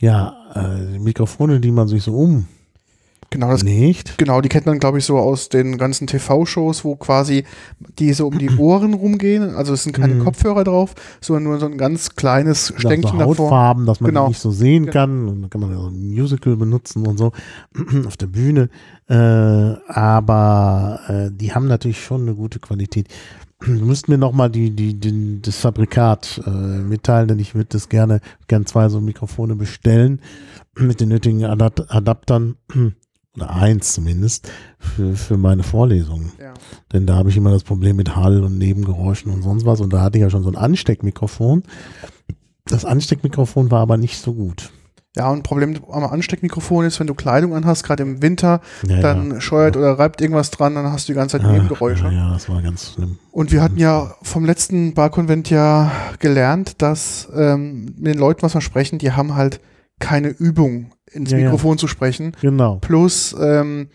[0.00, 2.14] ja, äh, Mikrofone, die man sich so
[3.30, 4.18] genau das umlegt.
[4.18, 7.44] Genau, die kennt man, glaube ich, so aus den ganzen TV-Shows, wo quasi
[7.98, 9.54] die so um die Ohren rumgehen.
[9.54, 10.24] Also es sind keine Mhm.
[10.24, 13.36] Kopfhörer drauf, sondern nur so ein ganz kleines so Stänkchen davor.
[13.38, 14.28] Hautfarben, dass man Genau.
[14.28, 14.92] nicht so sehen Genau.
[14.92, 15.28] kann.
[15.28, 17.32] Und dann kann man ja so ein Musical benutzen und so
[18.06, 18.68] auf der Bühne.
[19.08, 23.08] Äh, aber äh, die haben natürlich schon eine gute Qualität.
[23.64, 27.88] Du müsst mir nochmal die, die, die, das Fabrikat äh, mitteilen, denn ich würde das
[27.88, 30.20] gerne, gern zwei so Mikrofone bestellen
[30.78, 32.56] mit den nötigen Adap Adaptern
[33.36, 36.32] oder eins zumindest für, für meine Vorlesungen.
[36.40, 36.54] Ja.
[36.92, 39.80] Denn da habe ich immer das Problem mit Hall und Nebengeräuschen und sonst was.
[39.80, 41.62] Und da hatte ich ja schon so ein Ansteckmikrofon.
[42.66, 44.70] Das Ansteckmikrofon war aber nicht so gut.
[45.16, 49.00] ja, und ein Problem am Ansteckmikrofon ist, wenn du Kleidung anhast, gerade im Winter, Ja,
[49.00, 49.40] dann ja.
[49.40, 52.04] scheuert oder reibt irgendwas dran, dann hast du die ganze Zeit Ach, Nebengeräusche.
[52.06, 53.18] Ja, ja, das war ganz schlimm.
[53.30, 58.54] Und wir hatten ja vom letzten Barkonvent ja gelernt, dass ähm, mit den Leuten, was
[58.54, 59.60] wir sprechen, die haben halt
[60.00, 61.44] keine Übung, ins Ja, ja.
[61.44, 62.32] Mikrofon zu sprechen.
[62.40, 62.76] Genau.
[62.80, 63.88] Plus, ähm,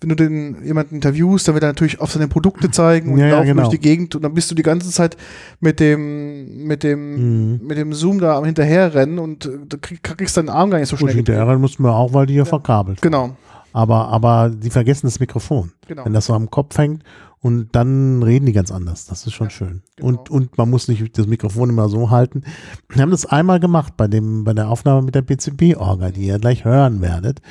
[0.00, 3.26] wenn du den jemanden interviewst, dann wird er natürlich auf seine Produkte zeigen und Ja,
[3.26, 3.62] ja, laufen genau.
[3.62, 5.16] durch die Gegend und dann bist du die ganze Zeit
[5.60, 7.66] mit dem, mit dem, Mhm.
[7.66, 10.88] mit dem Zoom da am hinterherrennen und äh, du krieg, kriegst deinen Arm gar nicht
[10.90, 11.24] so Gut, schnell.
[11.24, 12.98] hinterher mussten wir auch, weil die ja verkabelt.
[13.02, 13.10] waren.
[13.12, 13.36] Genau,
[13.72, 15.72] Aber, aber die vergessen das Mikrofon.
[15.88, 16.04] genau.
[16.04, 17.02] Wenn das so am Kopf hängt
[17.44, 19.04] und dann reden die ganz anders.
[19.04, 19.82] Das ist schon schön.
[19.96, 20.08] genau.
[20.08, 22.42] Und, und man muss nicht das Mikrofon immer so halten.
[22.88, 26.38] Wir haben das einmal gemacht bei dem, bei der Aufnahme mit der PCB-Orga, die ihr
[26.38, 27.42] gleich hören werdet.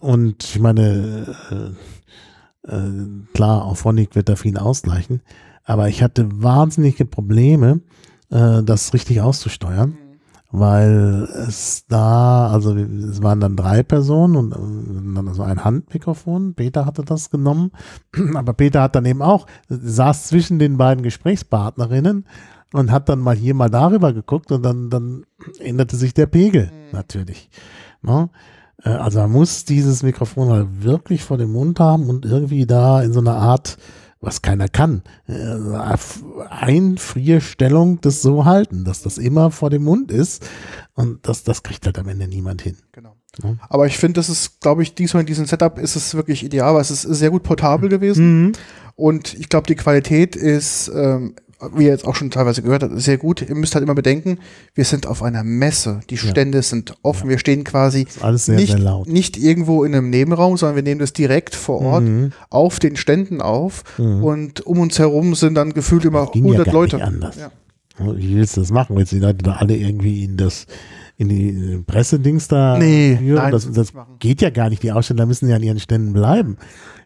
[0.00, 1.36] Und ich meine,
[2.66, 5.20] äh, äh, klar, auf Phonic wird da viel ausgleichen.
[5.64, 7.82] Aber ich hatte wahnsinnige Probleme,
[8.30, 9.98] äh, das richtig auszusteuern
[10.56, 16.54] weil es da, also es waren dann drei Personen und äh, dann so ein Handmikrofon.
[16.54, 17.72] Peter hatte das genommen,
[18.34, 22.24] aber Peter hat dann eben auch, saß zwischen den beiden Gesprächspartnerinnen
[22.72, 25.24] und hat dann mal hier mal darüber geguckt und dann, dann
[25.58, 27.50] änderte sich der Pegel natürlich.
[28.02, 28.30] Ne?
[28.84, 33.02] Äh, Also man muss dieses Mikrofon halt wirklich vor dem Mund haben und irgendwie da
[33.02, 33.76] in so einer Art,
[34.24, 35.56] was keiner kann, äh,
[36.48, 40.46] Einfrierstellung das so halten, dass das immer vor dem Mund ist
[40.94, 42.76] und das, das kriegt halt am Ende niemand hin.
[42.92, 43.16] genau.
[43.42, 43.56] Ja.
[43.68, 46.74] Aber ich finde, das ist, glaube ich, diesmal in diesem Setup ist es wirklich ideal,
[46.74, 48.44] weil es ist sehr gut portabel gewesen.
[48.44, 48.52] Mhm.
[48.94, 51.34] Und ich glaube, die Qualität ist, ähm,
[51.74, 53.42] wie ihr jetzt auch schon teilweise gehört habt, sehr gut.
[53.42, 54.38] Ihr müsst halt immer bedenken,
[54.74, 56.00] wir sind auf einer Messe.
[56.10, 57.28] Die Stände sind offen.
[57.28, 59.08] Wir stehen quasi sehr, nicht, sehr laut.
[59.08, 62.32] nicht irgendwo in einem Nebenraum, sondern wir nehmen das direkt vor Ort Mhm.
[62.50, 63.84] auf den Ständen auf.
[63.98, 64.24] Mhm.
[64.24, 66.98] Und um uns herum sind dann gefühlt immer Ging ja 100 gar Leute.
[66.98, 67.50] Ja.
[68.16, 68.96] Wie willst du das machen?
[68.96, 70.66] Willst du die Leute da alle irgendwie in das,
[71.16, 73.36] in die Pressedings da Nee, führen?
[73.36, 74.82] nein, das, das geht ja gar nicht.
[74.82, 76.56] Die Aussteller müssen ja an ihren Ständen bleiben.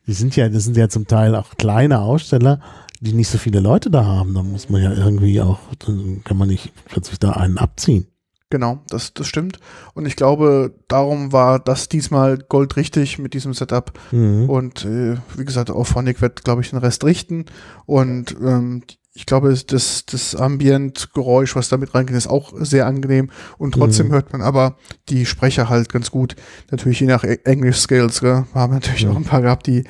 [0.07, 2.61] Die sind ja, das sind ja zum Teil auch kleine Aussteller,
[3.01, 4.35] die nicht so viele Leute da haben.
[4.35, 8.07] Da muss man ja irgendwie auch, dann kann man nicht plötzlich da einen abziehen.
[8.51, 9.61] Genau, das, das stimmt.
[9.93, 13.93] Und ich glaube, darum war das diesmal goldrichtig mit diesem Setup.
[14.11, 14.49] Mhm.
[14.49, 17.45] Und äh, wie gesagt, Auphonic wird, glaube ich, den Rest richten.
[17.85, 23.31] Und ähm, ich glaube, das, das Ambient-Geräusch, was damit reingeht, ist auch sehr angenehm.
[23.59, 24.13] Und trotzdem Mhm.
[24.13, 24.77] hört man aber
[25.11, 26.35] die Sprecher halt ganz gut.
[26.71, 28.21] Natürlich je nach E- English-Skills.
[28.21, 28.47] gell?
[28.53, 29.11] Wir haben natürlich Ja.
[29.11, 29.85] auch ein paar gehabt, die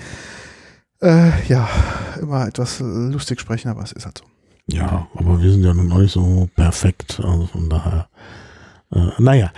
[1.00, 1.68] äh, ja
[2.20, 4.24] immer etwas lustig sprechen, aber es ist halt so.
[4.70, 7.20] Ja, aber wir sind ja nun auch nicht so perfekt.
[7.24, 8.08] Also von daher.
[8.92, 9.50] Äh, naja.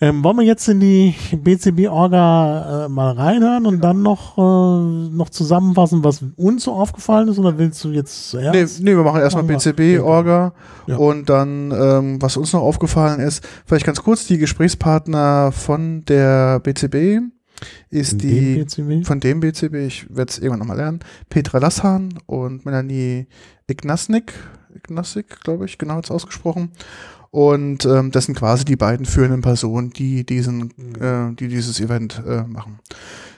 [0.00, 5.28] Ähm, wollen wir jetzt in die BCB-Orga äh, mal reinhören und dann noch, äh, noch
[5.28, 7.38] zusammenfassen, was uns so aufgefallen ist?
[7.38, 8.80] Oder willst du jetzt zuerst?
[8.80, 9.44] Nee, nee wir machen erstmal.
[9.44, 10.54] BCB-Orga
[10.88, 10.96] Ja.
[10.96, 16.58] und dann, ähm, was uns noch aufgefallen ist, vielleicht ganz kurz, die Gesprächspartner von der
[16.58, 17.20] BCB
[17.90, 22.14] ist In die, dem von dem BCB, ich werde es irgendwann nochmal lernen, Petra Lassan
[22.26, 23.26] und Melanie
[23.66, 24.32] Ignasnik,
[24.74, 26.70] Ignasik, glaube ich, genau jetzt ausgesprochen.
[27.30, 32.22] Und ähm, das sind quasi die beiden führenden Personen, die diesen, äh, die dieses Event
[32.26, 32.80] äh, machen.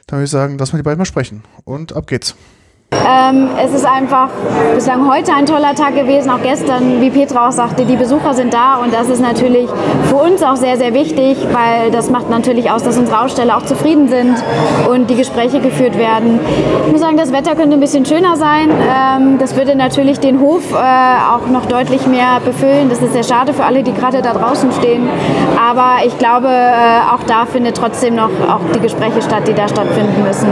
[0.06, 1.44] Dann würde ich sagen, lass mal die beiden mal sprechen.
[1.64, 2.34] Und ab geht's.
[3.06, 4.28] Ähm, es ist einfach
[4.74, 8.54] bislang heute ein toller Tag gewesen, auch gestern, wie Petra auch sagte, die Besucher sind
[8.54, 9.68] da und das ist natürlich
[10.08, 13.64] für uns auch sehr, sehr wichtig, weil das macht natürlich aus, dass unsere Aussteller auch
[13.64, 14.36] zufrieden sind
[14.88, 16.40] und die Gespräche geführt werden.
[16.86, 18.70] Ich muss sagen, das Wetter könnte ein bisschen schöner sein.
[18.70, 22.88] Ähm, das würde natürlich den Hof äh, auch noch deutlich mehr befüllen.
[22.88, 25.08] Das ist sehr schade für alle, die gerade da draußen stehen.
[25.58, 29.68] Aber ich glaube, äh, auch da findet trotzdem noch auch die Gespräche statt, die da
[29.68, 30.48] stattfinden müssen.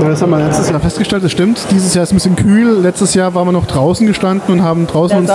[0.00, 1.58] Ja, das haben wir letztes Jahr festgestellt, das stimmt.
[1.70, 2.78] Dieses Jahr ist ein bisschen kühl.
[2.80, 5.30] Letztes Jahr waren wir noch draußen gestanden und haben draußen uns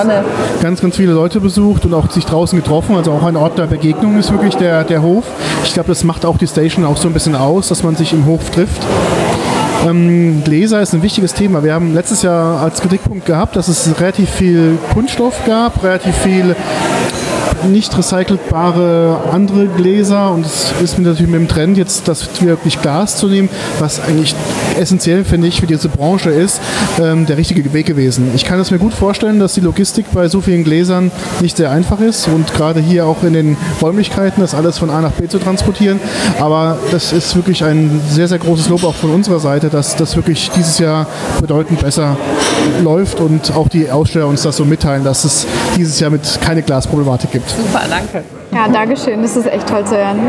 [0.61, 2.95] ganz, ganz viele Leute besucht und auch sich draußen getroffen.
[2.95, 5.25] Also auch ein Ort der Begegnung ist wirklich der, der Hof.
[5.63, 8.13] Ich glaube, das macht auch die Station auch so ein bisschen aus, dass man sich
[8.13, 8.81] im Hof trifft.
[9.87, 11.63] Ähm, Gläser ist ein wichtiges Thema.
[11.63, 16.55] Wir haben letztes Jahr als Kritikpunkt gehabt, dass es relativ viel Kunststoff gab, relativ viel
[17.65, 22.81] nicht recycelbare andere Gläser und es ist mir natürlich mit dem Trend jetzt, das wirklich
[22.81, 23.49] Glas zu nehmen,
[23.79, 24.35] was eigentlich
[24.79, 26.61] essentiell, finde ich, für diese Branche ist,
[27.01, 28.31] ähm, der richtige Weg gewesen.
[28.35, 31.71] Ich kann es mir gut vorstellen, dass die Logistik bei so vielen Gläsern nicht sehr
[31.71, 35.27] einfach ist und gerade hier auch in den Räumlichkeiten das alles von A nach B
[35.27, 35.99] zu transportieren,
[36.39, 40.15] aber das ist wirklich ein sehr, sehr großes Lob auch von unserer Seite, dass das
[40.15, 41.07] wirklich dieses Jahr
[41.39, 42.17] bedeutend besser
[42.83, 45.45] läuft und auch die Aussteller uns das so mitteilen, dass es
[45.75, 47.46] dieses Jahr mit keine Glasproblematik gibt.
[47.55, 48.23] Super, danke.
[48.51, 49.21] Ja, Dankeschön.
[49.21, 50.19] Das ist echt toll zu hören.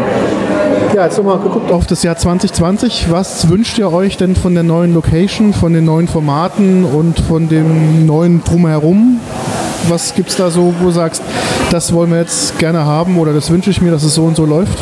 [0.94, 3.10] Ja, jetzt nochmal geguckt auf das Jahr 2020.
[3.10, 7.48] Was wünscht ihr euch denn von der neuen Location, von den neuen Formaten und von
[7.48, 9.20] dem neuen Drumherum?
[9.88, 11.22] Was gibt es da so, wo du sagst,
[11.70, 14.36] das wollen wir jetzt gerne haben oder das wünsche ich mir, dass es so und
[14.36, 14.78] so läuft?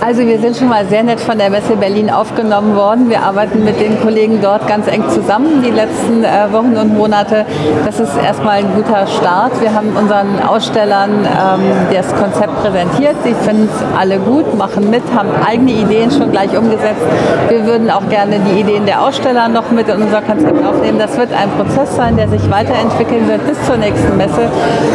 [0.00, 3.10] Also wir sind schon mal sehr nett von der Messe Berlin aufgenommen worden.
[3.10, 7.44] Wir arbeiten mit den Kollegen dort ganz eng zusammen die letzten äh, Wochen und Monate.
[7.84, 9.60] Das ist erstmal ein guter Start.
[9.60, 11.60] Wir haben unseren Ausstellern ähm,
[11.92, 13.16] das Konzept präsentiert.
[13.24, 17.02] Sie finden es alle gut, machen mit, haben eigene Ideen schon gleich umgesetzt.
[17.48, 21.00] Wir würden auch gerne die Ideen der Aussteller noch mit in unser Konzept aufnehmen.
[21.00, 24.48] Das wird ein Prozess sein, der sich weiterentwickeln wird bis zur nächsten Messe.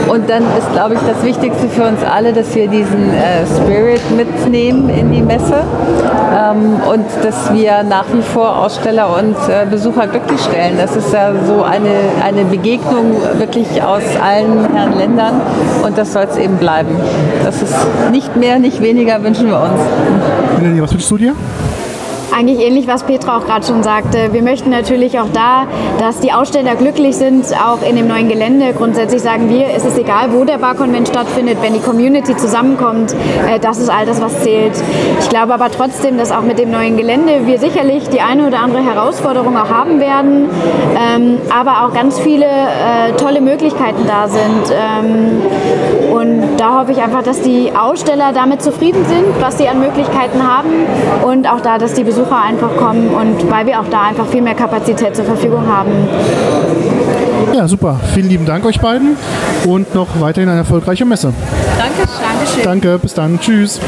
[0.07, 4.01] Und dann ist, glaube ich, das Wichtigste für uns alle, dass wir diesen äh, Spirit
[4.15, 5.63] mitnehmen in die Messe
[6.33, 10.77] ähm, und dass wir nach wie vor Aussteller und äh, Besucher glücklich stellen.
[10.77, 11.89] Das ist ja so eine,
[12.23, 15.41] eine Begegnung wirklich aus allen Herren Ländern
[15.83, 16.95] und das soll es eben bleiben.
[17.43, 17.75] Das ist
[18.11, 20.81] nicht mehr, nicht weniger wünschen wir uns.
[20.81, 21.35] Was wünschst du dir?
[22.35, 24.33] Eigentlich ähnlich, was Petra auch gerade schon sagte.
[24.33, 25.67] Wir möchten natürlich auch da,
[25.99, 28.73] dass die Aussteller glücklich sind, auch in dem neuen Gelände.
[28.75, 33.13] Grundsätzlich sagen wir, es ist egal, wo der Barkonvent stattfindet, wenn die Community zusammenkommt,
[33.47, 34.73] äh, das ist all das, was zählt.
[35.19, 38.61] Ich glaube aber trotzdem, dass auch mit dem neuen Gelände wir sicherlich die eine oder
[38.61, 40.49] andere Herausforderung auch haben werden,
[40.97, 44.73] ähm, aber auch ganz viele äh, tolle Möglichkeiten da sind.
[44.73, 45.41] Ähm,
[46.11, 50.41] und da hoffe ich einfach, dass die Aussteller damit zufrieden sind, was sie an Möglichkeiten
[50.41, 50.87] haben
[51.23, 54.41] und auch da, dass die Besucher einfach kommen und weil wir auch da einfach viel
[54.41, 55.91] mehr Kapazität zur Verfügung haben.
[57.53, 57.99] Ja, super.
[58.13, 59.15] Vielen lieben Dank euch beiden
[59.67, 61.33] und noch weiterhin eine erfolgreiche Messe.
[61.77, 62.09] Danke.
[62.21, 62.63] Dankeschön.
[62.63, 63.39] Danke, bis dann.
[63.39, 63.79] Tschüss.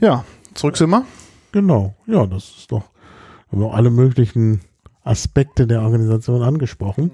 [0.00, 0.24] Ja,
[0.54, 1.04] zurück sind wir.
[1.52, 2.82] Genau, ja, das ist doch,
[3.50, 4.60] haben wir auch alle möglichen
[5.04, 7.12] Aspekte der Organisation angesprochen.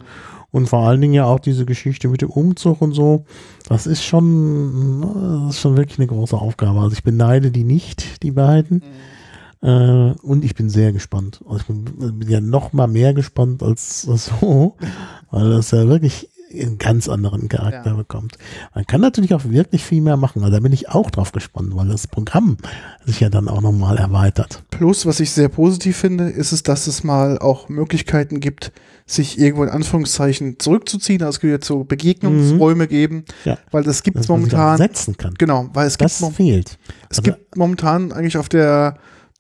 [0.51, 3.27] Und vor allen Dingen ja auch diese Geschichte mit dem Umzug und so.
[3.69, 6.81] Das ist schon, das ist schon wirklich eine große Aufgabe.
[6.81, 8.81] Also ich beneide die nicht, die beiden.
[8.81, 8.87] Äh,
[9.61, 11.41] und ich bin sehr gespannt.
[11.45, 14.77] Also ich bin, bin ja noch mal mehr gespannt als so,
[15.31, 17.97] weil das ja wirklich einen ganz anderen Charakter Ja.
[17.97, 18.39] bekommt.
[18.75, 20.43] Man kann natürlich auch wirklich viel mehr machen.
[20.43, 22.57] Also da bin ich auch drauf gespannt, weil das Programm
[23.05, 24.63] sich ja dann auch nochmal erweitert.
[24.71, 28.73] Plus, was ich sehr positiv finde, ist es, dass es mal auch Möglichkeiten gibt,
[29.05, 31.23] sich irgendwo in Anführungszeichen zurückzuziehen.
[31.23, 33.59] Also es wird so Begegnungsräume geben, Ja.
[33.71, 34.79] weil das gibt es momentan.
[34.79, 35.35] setzen kann.
[35.37, 36.79] Genau, weil es gibt, Das mom fehlt.
[37.11, 38.97] es Also- gibt momentan eigentlich auf der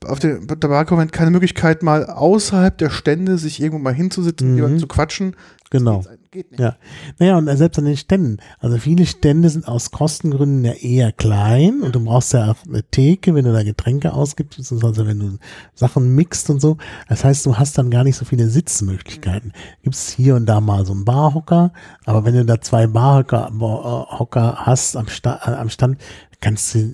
[0.06, 4.56] auf der Barkonvent keine Möglichkeit, mal außerhalb der Stände sich irgendwo mal hinzusitzen, Mhm.
[4.56, 5.34] jemanden zu quatschen.
[5.70, 6.02] Genau.
[6.30, 6.60] Geht, nicht.
[6.60, 6.76] Ja.
[7.18, 8.38] Naja, und selbst an den Ständen.
[8.58, 12.82] Also viele Stände sind aus Kostengründen ja eher klein und du brauchst ja auch eine
[12.84, 15.38] Theke, wenn du da Getränke ausgibst, beziehungsweise wenn du
[15.74, 16.78] Sachen mixt und so.
[17.08, 19.52] Das heißt, du hast dann gar nicht so viele Sitzmöglichkeiten.
[19.82, 21.72] Gibt es hier und da mal so einen Barhocker,
[22.06, 25.98] aber wenn du da zwei Barhocker Bar- Hocker hast am, Sta äh, am Stand,
[26.40, 26.90] kannst du,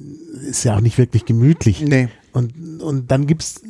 [0.49, 1.81] ist ja auch nicht wirklich gemütlich.
[1.83, 2.09] Nee.
[2.35, 3.63] Und, und dann gibt's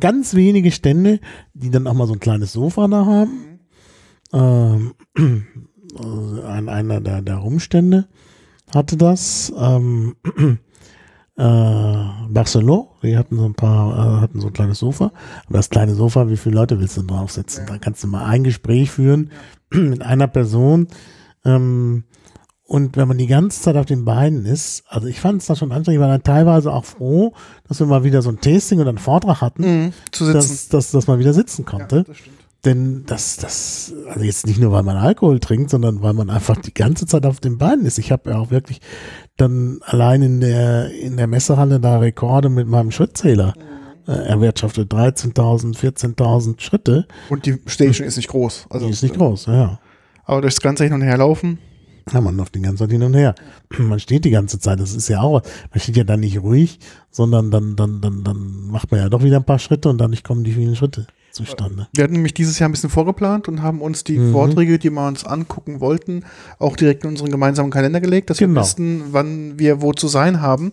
[0.00, 1.20] ganz wenige Stände,
[1.52, 3.60] die dann auch mal so ein kleines Sofa da haben.
[4.32, 4.94] Ähm,
[5.98, 8.06] also ein, einer der, der Rumstände
[8.72, 9.52] hatte das.
[9.58, 10.16] Ähm,
[11.36, 11.94] äh,
[12.30, 15.12] Barcelona, die hatten so ein paar, äh, hatten so ein kleines Sofa.
[15.46, 17.66] Aber das kleine Sofa, wie viele Leute willst du denn draufsetzen?
[17.66, 19.30] Da kannst du mal ein Gespräch führen
[19.70, 20.88] mit einer Person.
[21.44, 22.04] Ähm,
[22.66, 25.54] und wenn man die ganze Zeit auf den Beinen ist, also ich fand es da
[25.56, 27.34] schon anstrengend, ich war dann teilweise auch froh,
[27.68, 29.92] dass wir mal wieder so ein Tasting oder einen Vortrag hatten, Mhm.
[30.32, 32.04] Dass, dass, dass man wieder sitzen konnte.
[32.04, 32.36] das stimmt.
[32.64, 36.56] Denn das, das, also jetzt nicht nur, weil man Alkohol trinkt, sondern weil man einfach
[36.56, 37.98] die ganze Zeit auf den Beinen ist.
[37.98, 38.80] Ich habe ja auch wirklich
[39.36, 43.52] dann allein in der, in der Messehalle da Rekorde mit meinem Schrittzähler
[44.08, 44.90] äh, erwirtschaftet.
[44.90, 47.06] 13.000, 14.000 Schritte.
[47.28, 48.66] Und die Station ist nicht groß.
[48.70, 49.78] Also Die ist nicht groß, ja.
[50.24, 51.58] Aber durchs ganze Hin und Her laufen.
[52.12, 53.34] Ja, man läuft die ganze Zeit hin und her.
[53.78, 54.78] Man steht die ganze Zeit.
[54.78, 56.78] Das ist ja auch, man steht ja dann nicht ruhig,
[57.10, 60.22] sondern dann, dann, dann, dann macht man ja doch wieder ein paar Schritte und dadurch
[60.22, 61.88] kommen die vielen Schritte zustande.
[61.94, 64.30] Wir hatten nämlich dieses Jahr ein bisschen vorgeplant und haben uns die Mhm.
[64.32, 66.22] Vorträge, die wir uns angucken wollten,
[66.60, 68.60] auch direkt in unseren gemeinsamen Kalender gelegt, dass Genau.
[68.60, 70.72] wir wissen, wann wir wo zu sein haben.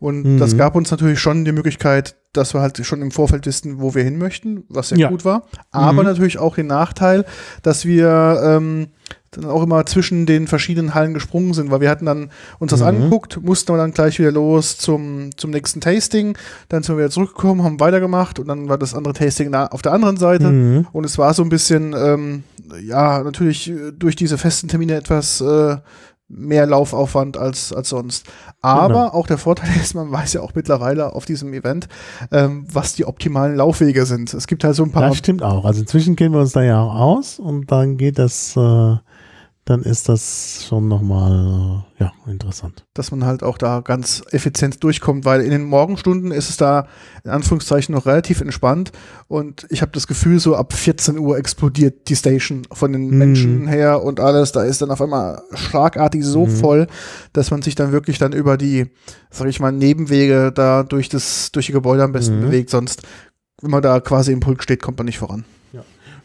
[0.00, 0.38] Und Mhm.
[0.38, 3.94] das gab uns natürlich schon die Möglichkeit, dass wir halt schon im Vorfeld wissen, wo
[3.94, 5.08] wir hin möchten, was sehr Ja.
[5.10, 5.44] gut war.
[5.70, 6.08] Aber Mhm.
[6.08, 7.24] natürlich auch den Nachteil,
[7.62, 8.88] dass wir ähm,
[9.32, 12.80] dann auch immer zwischen den verschiedenen Hallen gesprungen sind, weil wir hatten dann uns das
[12.80, 12.86] Mhm.
[12.86, 16.36] angeguckt, mussten wir dann gleich wieder los zum, zum nächsten Tasting,
[16.68, 19.92] dann sind wir wieder zurückgekommen, haben weitergemacht und dann war das andere Tasting auf der
[19.92, 20.86] anderen Seite Mhm.
[20.92, 22.42] und es war so ein bisschen, ähm,
[22.84, 25.76] ja, natürlich äh, durch diese festen Termine etwas äh,
[26.32, 28.26] mehr Laufaufwand als, als sonst.
[28.62, 29.06] Aber Genau.
[29.08, 31.88] auch der Vorteil ist, man weiß ja auch mittlerweile auf diesem Event,
[32.32, 34.32] ähm, was die optimalen Laufwege sind.
[34.34, 35.64] Es gibt halt so ein paar Das stimmt auch.
[35.64, 38.96] Also inzwischen kennen wir uns da ja auch aus und dann geht das, äh,
[39.66, 42.86] dann ist das schon nochmal, ja, interessant.
[42.94, 46.88] dass man halt auch da ganz effizient durchkommt, weil in den Morgenstunden ist es da
[47.24, 48.90] in Anführungszeichen noch relativ entspannt
[49.28, 53.18] und ich habe das Gefühl, so ab 14 Uhr explodiert die Station von den Mhm.
[53.18, 56.50] Menschen her und alles, da ist dann auf einmal schlagartig so Mhm.
[56.50, 56.86] voll,
[57.32, 58.90] dass man sich dann wirklich dann über die,
[59.30, 62.46] sag ich mal, Nebenwege da durch das, durch die Gebäude am besten Mhm.
[62.46, 63.02] bewegt, sonst
[63.62, 65.44] wenn man da quasi im Pulk steht, kommt man nicht voran.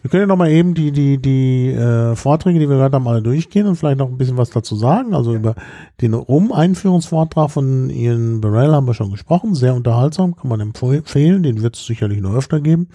[0.06, 3.24] Wir können ja nochmal eben die, die, die äh, Vorträge, die wir gerade haben, alle
[3.24, 5.16] durchgehen und vielleicht noch ein bisschen was dazu sagen.
[5.16, 5.56] Also über
[6.00, 9.56] den Rum-Einführungsvortrag von Ian Burrell haben wir schon gesprochen.
[9.56, 11.42] Sehr unterhaltsam, kann man empfehlen.
[11.42, 12.88] Den wird es sicherlich noch öfter geben.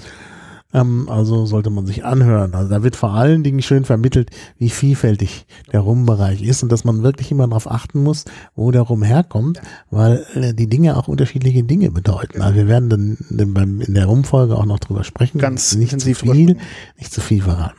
[0.73, 2.55] Ähm, also sollte man sich anhören.
[2.55, 6.85] Also da wird vor allen Dingen schön vermittelt, wie vielfältig der Rum-Bereich ist und dass
[6.85, 9.61] man wirklich immer darauf achten muss, wo der Rum herkommt,
[9.91, 12.43] weil äh, die Dinge auch unterschiedliche Dinge bedeuten.
[12.43, 15.39] Also wir werden dann, dann beim, in der Rum-Folge auch noch drüber sprechen.
[15.39, 16.57] Ganz nicht zu viel,
[16.99, 17.79] nicht zu viel verraten.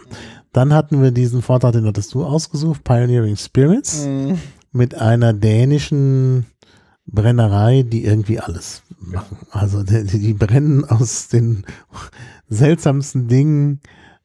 [0.54, 4.06] Dann hatten wir diesen Vortrag, den hattest du ausgesucht, Pioneering Spirits,
[4.74, 6.46] mit einer dänischen
[7.06, 9.38] Brennerei, die irgendwie alles machen.
[9.50, 11.66] Also die, die brennen aus den
[12.52, 13.80] seltsamsten Dingen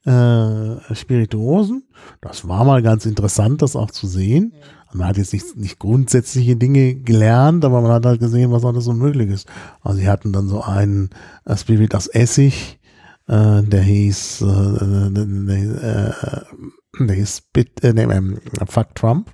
[0.05, 1.85] äh, Spirituosen.
[2.21, 4.55] Das war mal ganz interessant, das auch zu sehen.
[4.93, 8.85] Man hat jetzt nicht, nicht grundsätzliche Dinge gelernt, aber man hat halt gesehen, was alles
[8.85, 9.49] so möglich ist.
[9.83, 11.11] Also sie hatten dann so einen
[11.45, 12.79] äh, Spirit aus Essig,
[13.27, 19.31] äh, der hieß, äh, der, äh, der hieß Bit, äh, nee, ähm, Fuck Trump.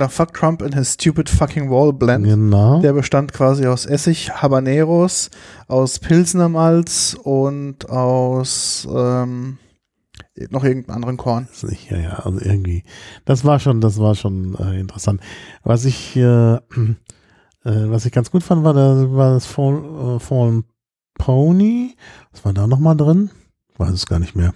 [0.00, 2.24] Nach Fuck Trump and his stupid fucking wall blend.
[2.24, 2.80] Genau.
[2.80, 5.28] Der bestand quasi aus Essig, Habaneros,
[5.68, 9.58] aus Pilsner Malz und aus ähm,
[10.48, 11.48] noch irgendeinem anderen Korn.
[11.90, 12.82] Ja, ja, also irgendwie.
[13.26, 15.20] Das war schon, das war schon äh, interessant.
[15.64, 16.58] Was ich, äh, äh,
[17.64, 20.64] was ich ganz gut fand, war, das, war das Fall, äh, Fallen
[21.18, 21.94] Pony.
[22.32, 23.30] Was war da nochmal drin?
[23.70, 24.54] Ich weiß es gar nicht mehr.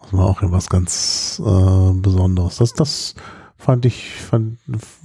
[0.00, 2.56] Das war auch was ganz äh, Besonderes.
[2.56, 3.14] Das, das
[3.64, 4.58] fand ich, fand,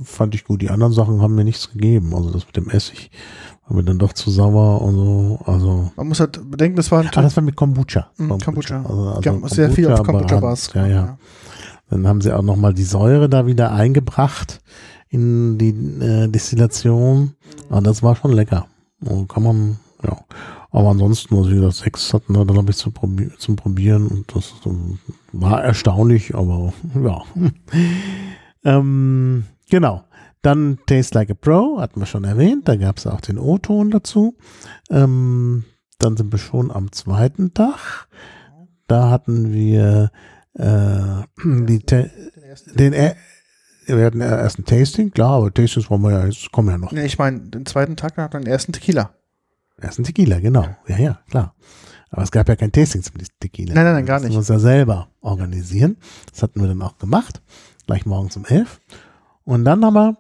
[0.04, 0.62] fand ich gut.
[0.62, 2.14] Die anderen Sachen haben mir nichts gegeben.
[2.14, 3.10] Also das mit dem Essig
[3.68, 5.40] war mir dann doch zu sauer und so.
[5.46, 8.10] Also Man muss halt bedenken, das war ein Ah, das war mit Kombucha.
[8.18, 8.82] Mm, Kombucha.
[8.82, 11.18] Also, also Die haben sehr viel auf Kombucha-Basis Ja, gemacht, ja.
[11.90, 14.62] Dann haben sie auch nochmal die Säure da wieder eingebracht
[15.08, 17.36] in die äh, Destillation.
[17.70, 18.68] Aber das war schon lecker.
[19.00, 20.18] Und kann man, ja.
[20.72, 24.08] Aber ansonsten, also wie gesagt, sechs hatten wir dann habe ich zum, Probi zum Probieren
[24.08, 25.00] und das ähm,
[25.32, 27.24] war erstaunlich, aber ja.
[28.64, 30.04] Ähm, genau.
[30.42, 32.68] Dann Taste Like a Pro, hatten wir schon erwähnt.
[32.68, 34.38] Da gab es auch den O-Ton dazu.
[34.90, 35.66] Ähm,
[35.98, 38.08] dann sind wir schon am zweiten Tag.
[38.88, 40.12] Da hatten wir
[40.54, 43.16] äh, die den, äh,
[43.86, 46.92] wir hatten erst ein Tasting, klar, aber Tastings wollen wir ja, jetzt kommen ja noch.
[46.92, 49.12] Nee, ich meine, den zweiten Tag hat man den ersten Tequila.
[49.82, 50.68] Erst ein Tequila, genau.
[50.88, 51.56] Ja, ja, klar.
[52.12, 53.74] Aber es gab ja kein Tasting zum Tequila.
[53.74, 54.36] Nein, nein, nein, gar Das nicht.
[54.36, 55.98] mussten wir uns ja selber organisieren.
[56.32, 57.42] Das hatten wir dann auch gemacht.
[57.90, 58.80] Gleich morgens um elf.
[59.46, 60.16] Und dann haben wir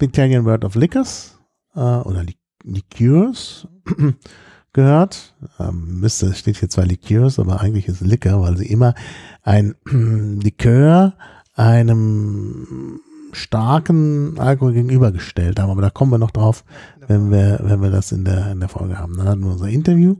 [0.00, 1.38] The Italian Word of Liquors
[1.74, 3.66] äh, oder Li Liqueurs
[4.74, 5.34] gehört.
[5.58, 8.94] Ähm, müsste, es steht hier zwar Liqueurs, aber eigentlich ist Liquor, weil sie immer
[9.42, 9.76] ein
[10.42, 11.14] Likör
[11.54, 13.00] einem
[13.32, 15.70] starken Alkohol gegenübergestellt haben.
[15.70, 16.64] Aber da kommen wir noch drauf,
[17.06, 19.16] wenn wir, wenn wir das in der, in der Folge haben.
[19.16, 20.16] Dann hatten wir unser Interview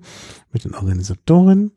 [0.50, 1.72] mit den Organisatorinnen.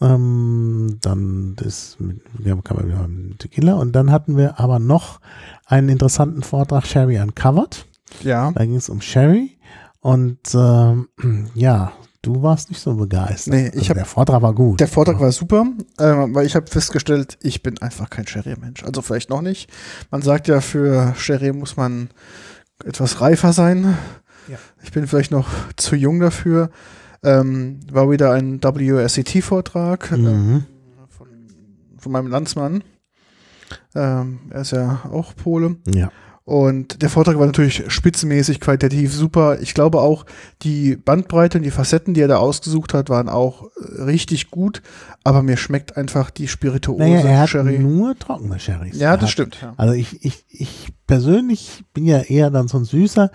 [0.00, 5.20] Ähm, dann das mit, ja, kann man, haben Tequila und dann hatten wir aber noch
[5.66, 7.86] einen interessanten Vortrag Sherry Uncovered.
[8.22, 8.50] Ja.
[8.52, 9.56] Da ging es um Sherry
[10.00, 11.08] und ähm,
[11.54, 11.92] ja,
[12.22, 13.54] du warst nicht so begeistert.
[13.54, 14.80] Nee, ich also hab- der Vortrag war gut.
[14.80, 15.64] Der Vortrag war super,
[15.98, 18.82] äh, weil ich habe festgestellt, ich bin einfach kein Sherry-Mensch.
[18.82, 19.70] Also vielleicht noch nicht.
[20.10, 22.10] Man sagt ja, für Sherry muss man
[22.84, 23.96] etwas reifer sein.
[24.48, 24.58] Ja.
[24.82, 26.70] Ich bin vielleicht noch zu jung dafür.
[27.24, 30.64] Ähm, war wieder ein WSET-Vortrag äh, Mhm.
[31.08, 31.28] von,
[31.98, 32.84] von meinem Landsmann.
[33.94, 35.76] Ähm, er ist ja auch Pole.
[35.92, 36.10] Ja.
[36.46, 39.60] Und der Vortrag war natürlich spitzenmäßig, qualitativ super.
[39.62, 40.26] Ich glaube auch,
[40.60, 44.82] die Bandbreite und die Facetten, die er da ausgesucht hat, waren auch äh, richtig gut.
[45.24, 47.78] Aber mir schmeckt einfach die Spirituose Naja, er hat Sherry.
[47.78, 48.98] nur trockene Sherrys.
[48.98, 49.58] Ja, das hat, stimmt.
[49.62, 49.72] Ja.
[49.78, 53.30] Also ich, ich, ich persönlich bin ja eher dann so ein süßer.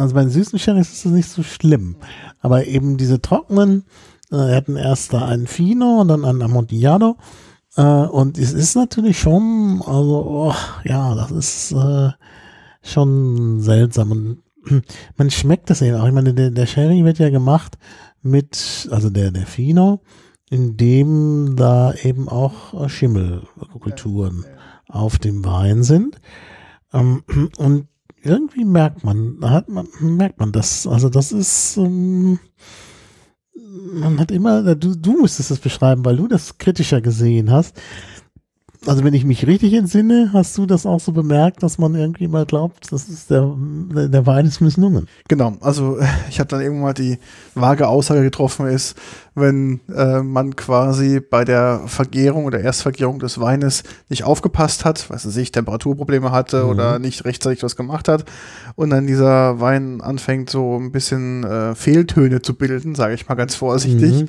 [0.00, 1.96] Also bei den süßen Sherrys ist das nicht so schlimm.
[2.40, 3.84] Aber eben diese trockenen,
[4.32, 7.16] äh, wir hatten erst da einen Fino und dann einen Amontillado.
[7.76, 12.10] Äh, und es ist natürlich schon, also, oh, ja, das ist äh,
[12.82, 14.12] schon seltsam.
[14.12, 14.42] Und
[15.16, 16.06] man schmeckt das eben auch.
[16.06, 17.78] Ich meine, der, der Sherry wird ja gemacht
[18.22, 20.00] mit, also der, der Fino,
[20.50, 24.44] in dem da eben auch Schimmelkulturen
[24.88, 26.20] auf dem Wein sind.
[26.92, 27.22] Ähm,
[27.58, 27.86] und
[28.22, 30.86] irgendwie merkt man, da hat man, merkt man das.
[30.86, 32.38] Also das ist, ähm,
[33.92, 37.80] man hat immer, du, du musstest das beschreiben, weil du das kritischer gesehen hast.
[38.86, 42.28] Also wenn ich mich richtig entsinne, hast du das auch so bemerkt, dass man irgendwie
[42.28, 43.54] mal glaubt, das ist der,
[44.08, 45.06] der Wein ist misslungen.
[45.28, 45.98] Genau, also
[46.30, 47.18] ich habe dann irgendwann mal die
[47.54, 48.96] vage Aussage getroffen ist,
[49.34, 55.24] wenn äh, man quasi bei der Vergärung oder Erstvergärung des Weines nicht aufgepasst hat, weiß
[55.26, 56.68] ich, nicht, Temperaturprobleme hatte Mhm.
[56.70, 58.24] oder nicht rechtzeitig was gemacht hat
[58.74, 63.36] und dann dieser Wein anfängt so ein bisschen äh, Fehltöne zu bilden, sage ich mal
[63.36, 64.28] ganz vorsichtig, Mhm.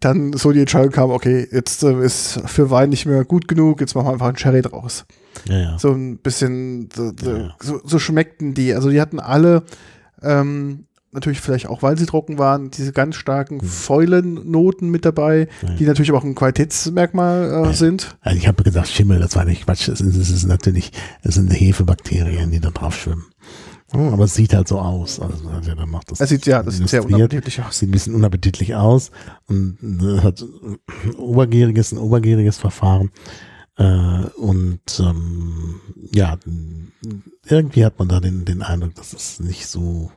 [0.00, 3.80] dann so die Entscheidung kam, okay, jetzt äh, ist für Wein nicht mehr gut genug,
[3.80, 5.04] jetzt machen wir einfach einen Sherry draus.
[5.48, 5.78] Ja, ja.
[5.78, 7.10] So ein bisschen, so,
[7.60, 8.74] so, so schmeckten die.
[8.74, 9.62] Also die hatten alle,
[10.22, 15.68] ähm, natürlich vielleicht auch, weil sie trocken waren, diese ganz starken Fäulennoten mit dabei, Mhm.
[15.68, 15.74] Ja.
[15.74, 18.16] die natürlich auch ein Qualitätsmerkmal äh, sind.
[18.20, 19.88] Also ich habe gesagt, Schimmel, das war nicht Quatsch.
[19.88, 20.92] Das ist, das ist natürlich,
[21.22, 23.26] das sind Hefebakterien, die da drauf schwimmen.
[23.94, 25.20] Ja, Aber es sieht halt so aus.
[25.20, 27.78] Also, ja, dann macht das Es sieht, ja, das sieht sehr unappetitlich aus.
[27.78, 29.10] Sieht ein bisschen unappetitlich aus
[29.48, 30.40] und äh, hat
[31.04, 33.10] ein obergäriges, ein obergäriges Verfahren.
[33.76, 35.80] Äh, und ähm,
[36.14, 36.38] ja,
[37.46, 40.10] irgendwie hat man da den, den Eindruck, dass es nicht so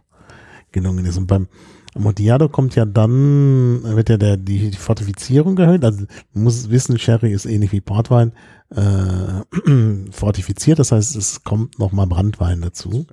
[0.75, 1.17] gelungen ist.
[1.17, 1.47] Und beim
[1.95, 5.83] Amontillado kommt ja dann, wird ja der, die, die Fortifizierung erhöht.
[5.83, 8.33] Also man muss wissen, Sherry ist ähnlich wie Portwein
[8.69, 10.77] äh, fortifiziert.
[10.77, 13.07] Das heißt, es kommt nochmal Brandwein dazu.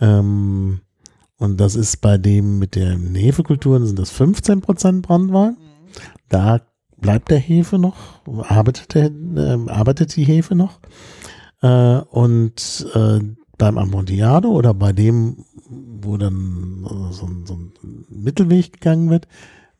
[0.00, 0.80] Ähm,
[1.36, 5.56] und das ist bei dem mit den Hefekulturen sind das 15% Brandwein.
[6.28, 6.62] Da
[6.96, 10.80] bleibt der Hefe noch, arbeitet, der, äh, arbeitet die Hefe noch.
[11.60, 13.20] Äh, und äh,
[13.58, 17.72] beim Amontillado oder bei dem, wo dann äh, so, ein- so ein
[18.08, 19.28] Mittelweg gegangen wird,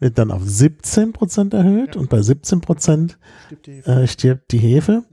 [0.01, 3.17] wird dann auf 17% erhöht und bei 17%
[3.85, 5.05] äh, stirbt die Hefe.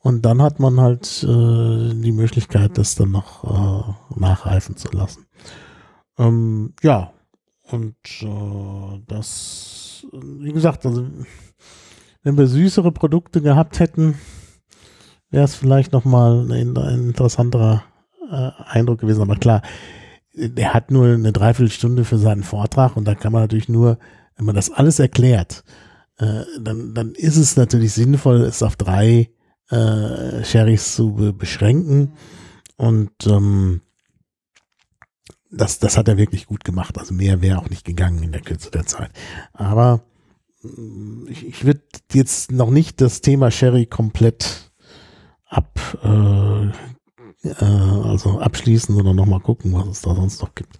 [0.00, 5.26] Und dann hat man halt äh, die Möglichkeit, das dann noch äh, nachreifen zu lassen.
[6.18, 7.12] Ähm, ja,
[7.70, 11.06] und äh, das, wie gesagt, also
[12.24, 14.16] wenn wir süßere Produkte gehabt hätten,
[15.30, 17.84] wäre es vielleicht nochmal ein, ein interessanterer
[18.32, 19.22] äh, Eindruck gewesen.
[19.22, 19.62] Aber klar,
[20.34, 23.98] der hat nur eine Dreiviertelstunde für seinen Vortrag und da kann man natürlich nur,
[24.36, 25.62] wenn man das alles erklärt,
[26.18, 29.30] äh, dann, dann ist es natürlich sinnvoll, es auf drei
[29.70, 32.14] äh, Sherrys zu be beschränken.
[32.76, 33.82] Und ähm,
[35.50, 36.98] das, das hat er wirklich gut gemacht.
[36.98, 39.10] Also mehr wäre auch nicht gegangen in der Kürze der Zeit.
[39.52, 40.02] Aber
[40.62, 44.72] mm, ich, ich würde jetzt noch nicht das Thema Sherry komplett
[45.46, 45.78] ab,
[47.44, 50.76] äh, also abschließen, sondern nochmal gucken, was es da sonst noch gibt.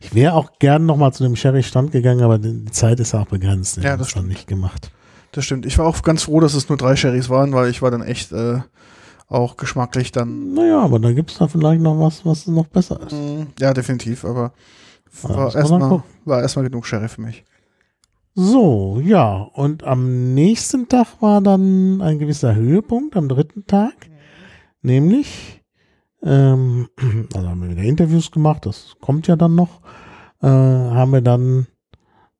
[0.00, 3.26] Ich wäre auch gern nochmal zu dem Sherry-Stand gegangen, aber die Zeit ist ja auch
[3.26, 3.76] begrenzt.
[3.76, 4.90] Den Ja, das dann nicht gemacht.
[5.32, 5.66] Das stimmt.
[5.66, 8.02] Ich war auch ganz froh, dass es nur drei Sherrys waren, weil ich war dann
[8.02, 8.60] echt äh,
[9.28, 10.54] auch geschmacklich dann.
[10.54, 13.12] Naja, aber da gibt es da vielleicht noch was, was noch besser ist.
[13.12, 14.52] Mm, Ja, definitiv, aber
[15.22, 16.02] Ja, war erstmal
[16.42, 17.44] erstmal genug Sherry für mich.
[18.34, 23.92] So, ja, und am nächsten Tag war dann ein gewisser Höhepunkt, am dritten Tag,
[24.82, 25.59] nämlich,
[26.22, 26.88] ähm,
[27.34, 29.80] also haben wir wieder Interviews gemacht, das kommt ja dann noch,
[30.42, 31.66] äh, haben wir dann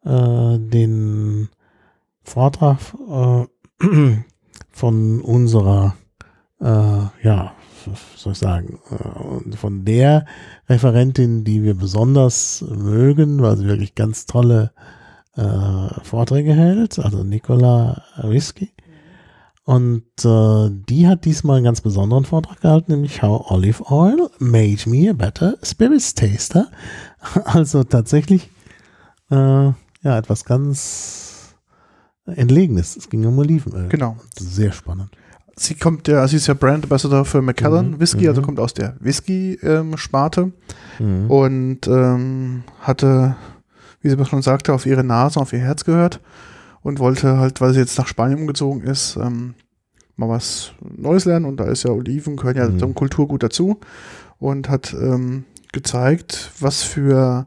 [0.05, 1.49] äh, den
[2.23, 2.79] Vortrag
[3.09, 3.47] äh,
[4.71, 5.95] von unserer,
[6.61, 6.65] äh,
[7.23, 7.53] ja,
[8.17, 10.27] soll ich sagen, äh, von der
[10.69, 14.73] Referentin, die wir besonders mögen, weil sie wirklich ganz tolle
[15.37, 18.71] äh, Vorträge hält, also Nicola Risky.
[19.65, 24.89] Und äh, die hat diesmal einen ganz besonderen Vortrag gehalten, nämlich How Olive Oil Made
[24.89, 26.69] Me a Better Spirits Taster.
[27.45, 28.51] Also tatsächlich
[29.31, 29.75] äh, ja
[30.19, 31.55] etwas ganz
[32.25, 32.97] Entlegenes.
[32.97, 33.89] Es ging um Olivenöl.
[33.89, 34.17] Genau.
[34.39, 35.11] Sehr spannend.
[35.57, 38.47] Sie kommt ja, sie ist ja Brand Ambassador für Macallan Mhm, Whisky, also mhm.
[38.47, 40.53] kommt aus der Whisky-Sparte
[40.99, 41.31] Mhm.
[41.31, 43.37] und ähm, hatte,
[44.01, 46.21] wie sie schon sagte, auf ihre Nase, auf ihr Herz gehört
[46.83, 49.55] und wollte halt, weil sie jetzt nach Spanien umgezogen ist, ähm,
[50.17, 52.79] mal was Neues lernen und da ist ja Oliven, gehören ja Mhm.
[52.79, 53.79] zum Kulturgut dazu
[54.39, 57.47] und hat ähm, gezeigt, was für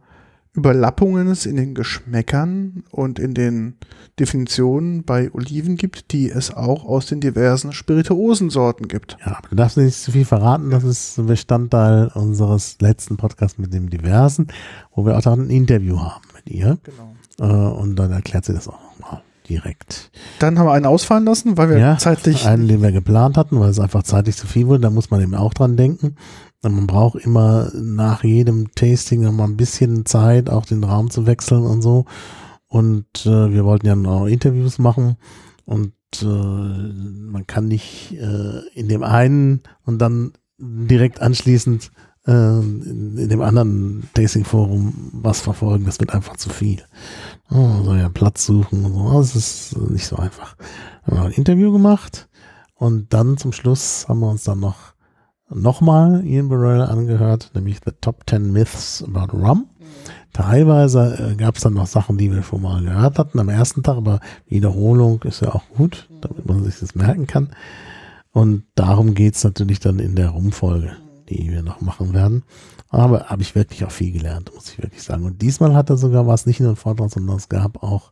[0.56, 3.76] Überlappungen es in den Geschmäckern und in den
[4.20, 9.18] Definitionen bei Oliven gibt, die es auch aus den diversen Spirituosensorten gibt.
[9.26, 10.70] Ja, aber du darfst nicht zu viel verraten.
[10.70, 14.48] Das ist Bestandteil unseres letzten Podcasts mit dem Diversen,
[14.94, 16.78] wo wir auch dann ein Interview haben mit ihr.
[16.84, 17.16] Genau.
[17.40, 20.12] Äh, und dann erklärt sie das auch nochmal direkt.
[20.40, 23.60] Dann haben wir einen ausfallen lassen, weil wir Ja, zeitlich einen, den wir geplant hatten,
[23.60, 24.82] weil es einfach zeitlich zu viel wurde.
[24.82, 26.16] Da muss man eben auch dran denken.
[26.64, 31.10] Und man braucht immer nach jedem Tasting noch mal ein bisschen Zeit, auch den Raum
[31.10, 32.06] zu wechseln und so.
[32.68, 35.18] Und äh, wir wollten ja noch Interviews machen
[35.66, 41.92] und äh, man kann nicht äh, in dem einen und dann direkt anschließend
[42.26, 45.86] in, in dem anderen Tasting-Forum was verfolgen.
[45.86, 46.82] Das wird einfach zu viel.
[47.52, 49.18] Oh, soll ja Platz suchen und so.
[49.18, 50.56] Das ist nicht so einfach.
[51.04, 52.30] Haben wir ein Interview gemacht
[52.76, 54.94] und dann zum Schluss haben wir uns dann noch
[55.50, 59.70] nochmal Ian Burrell angehört, nämlich The Top 10 Myths About Rum.
[60.32, 63.84] Teilweise äh, gab es dann noch Sachen, die wir schon mal gehört hatten am ersten
[63.84, 67.50] Tag, aber Wiederholung ist ja auch gut, damit man sich das merken kann.
[68.32, 70.94] Und darum geht's natürlich dann in der Rumfolge,
[71.36, 72.44] die wir noch machen werden.
[72.90, 75.26] Aber habe ich wirklich auch viel gelernt, muss ich wirklich sagen.
[75.26, 78.12] Und diesmal hat er sogar was, nicht nur ein Vortrag, sondern es gab auch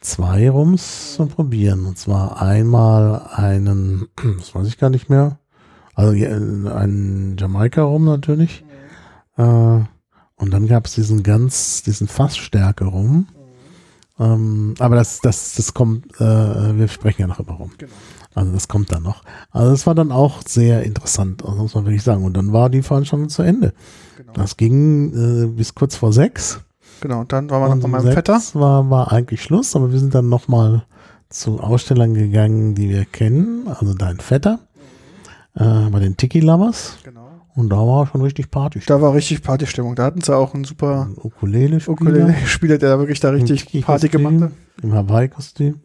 [0.00, 1.86] zwei Rums zum Probieren.
[1.86, 4.08] Und zwar einmal einen,
[4.38, 5.38] das weiß ich gar nicht mehr,
[5.94, 8.64] also einen Jamaika-Rum natürlich.
[9.36, 13.28] Äh, und dann gab es diesen ganz, diesen Fassstärke-Rum.
[14.20, 17.70] Ähm, aber das, das, das kommt, äh, wir sprechen ja noch über Rum.
[17.78, 17.90] Genau.
[18.34, 19.22] Also das kommt dann noch.
[19.50, 22.24] Also das war dann auch sehr interessant, muss man wirklich sagen.
[22.24, 23.72] Und dann war die Veranstaltung zu Ende.
[24.16, 24.32] Genau.
[24.34, 26.60] Das ging äh, bis kurz vor sechs.
[27.00, 28.40] Genau, dann waren wir noch bei meinem Vetter.
[28.52, 30.84] War, war eigentlich Schluss, aber wir sind dann nochmal
[31.30, 33.66] zu Ausstellern gegangen, die wir kennen.
[33.68, 34.60] Also dein Vetter,
[35.54, 36.98] äh, bei den Tiki Lovers.
[37.02, 37.39] Genau.
[37.56, 38.80] Und da war schon richtig Party.
[38.86, 39.94] Da war richtig Partystimmung.
[39.96, 41.92] Da hatten sie auch einen super Ein Ukulele-Spieler.
[41.92, 44.52] Ukulele-Spieler, der da wirklich da richtig Party gemacht hat.
[44.82, 45.80] Im Hawaii-Kostüm.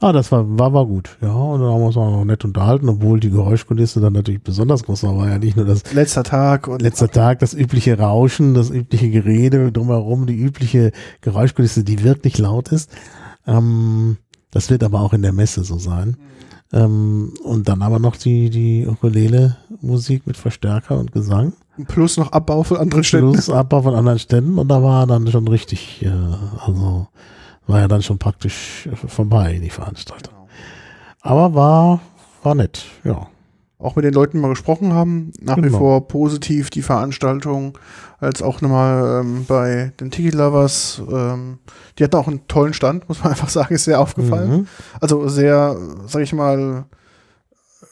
[0.00, 1.16] Ah, das war, war, war gut.
[1.22, 4.42] Ja, und da haben wir uns auch noch nett unterhalten, obwohl die Geräuschkulisse dann natürlich
[4.42, 5.16] besonders groß war.
[5.16, 9.08] War ja nicht nur das Letzter Tag und letzter Tag, das übliche Rauschen, das übliche
[9.08, 12.90] Gerede drumherum, die übliche Geräuschkulisse, die wirklich laut ist.
[13.46, 14.18] Ähm,
[14.50, 16.16] das wird aber auch in der Messe so sein.
[16.74, 21.52] Ähm, und dann aber noch die, die Ukulele-Musik mit Verstärker und Gesang.
[21.86, 23.30] plus noch Abbau von anderen Städten.
[23.30, 26.10] Plus Abbau von anderen Ständen und da war dann schon richtig, äh,
[26.66, 27.06] also
[27.68, 30.34] war ja dann schon praktisch vorbei, die Veranstaltung.
[30.34, 30.48] Genau.
[31.20, 32.00] Aber war,
[32.42, 33.28] war nett, ja.
[33.78, 35.32] Auch mit den Leuten mal gesprochen haben.
[35.40, 35.78] Nach wie Genau.
[35.78, 37.76] vor positiv die Veranstaltung.
[38.20, 41.02] Als auch nochmal ähm, bei den Tiki Lovers.
[41.10, 41.58] Ähm,
[41.98, 44.50] die hatten auch einen tollen Stand, muss man einfach sagen, ist sehr aufgefallen.
[44.50, 44.66] Mhm.
[45.00, 46.84] Also sehr, sag ich mal,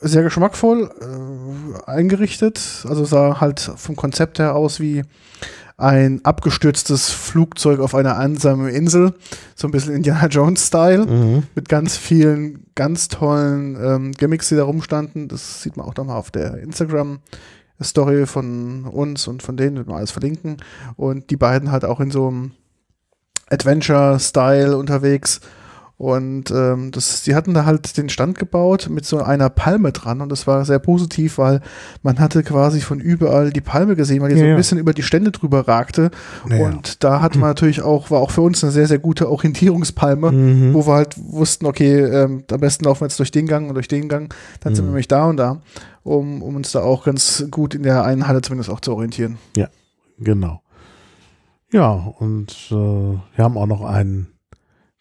[0.01, 2.85] sehr geschmackvoll äh, eingerichtet.
[2.89, 5.03] Also sah halt vom Konzept her aus wie
[5.83, 9.15] ein abgestürztes Flugzeug auf einer einsamen Insel.
[9.57, 11.07] So ein bisschen Indiana Jones-Style.
[11.07, 11.43] Mhm.
[11.55, 15.27] Mit ganz vielen, ganz tollen ähm, Gimmicks, die da rumstanden.
[15.27, 19.97] Das sieht man auch nochmal auf der Instagram-Story von uns und von denen, wird man
[19.97, 20.59] alles verlinken.
[20.97, 22.53] Und die beiden halt auch in so einem
[23.51, 25.41] Adventure-Style unterwegs.
[25.99, 30.21] Und ähm, das, die hatten da halt den Stand gebaut mit so einer Palme dran
[30.21, 31.61] und das war sehr positiv, weil
[32.03, 34.57] man hatte quasi von überall die Palme gesehen, weil die Ja, so ein ja.
[34.57, 36.11] bisschen über die Stände drüber ragte.
[36.51, 36.67] Ja, ja.
[36.67, 40.33] Und da hat man natürlich auch, war auch für uns eine sehr, sehr gute Orientierungspalme,
[40.33, 40.75] Mhm.
[40.75, 43.75] wo wir halt wussten, okay, ähm, am besten laufen wir jetzt durch den Gang und
[43.75, 44.77] durch den Gang, dann Mhm.
[44.77, 45.61] sind wir nämlich da und da,
[46.03, 49.39] um, um uns da auch ganz gut in der einen Halle zumindest auch zu orientieren.
[50.19, 50.63] Genau.
[51.73, 54.29] Ja, und äh, wir haben auch noch einen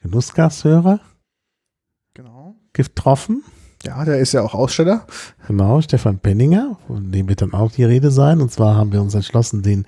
[0.02, 0.99] Genussgashörer
[2.14, 2.56] Genau.
[2.74, 3.43] getroffen.
[3.86, 5.08] Ja, der ist ja auch Aussteller.
[5.47, 8.39] Genau, Stefan Penninger, von dem wird dann auch die Rede sein.
[8.41, 9.86] Und zwar haben wir uns entschlossen, den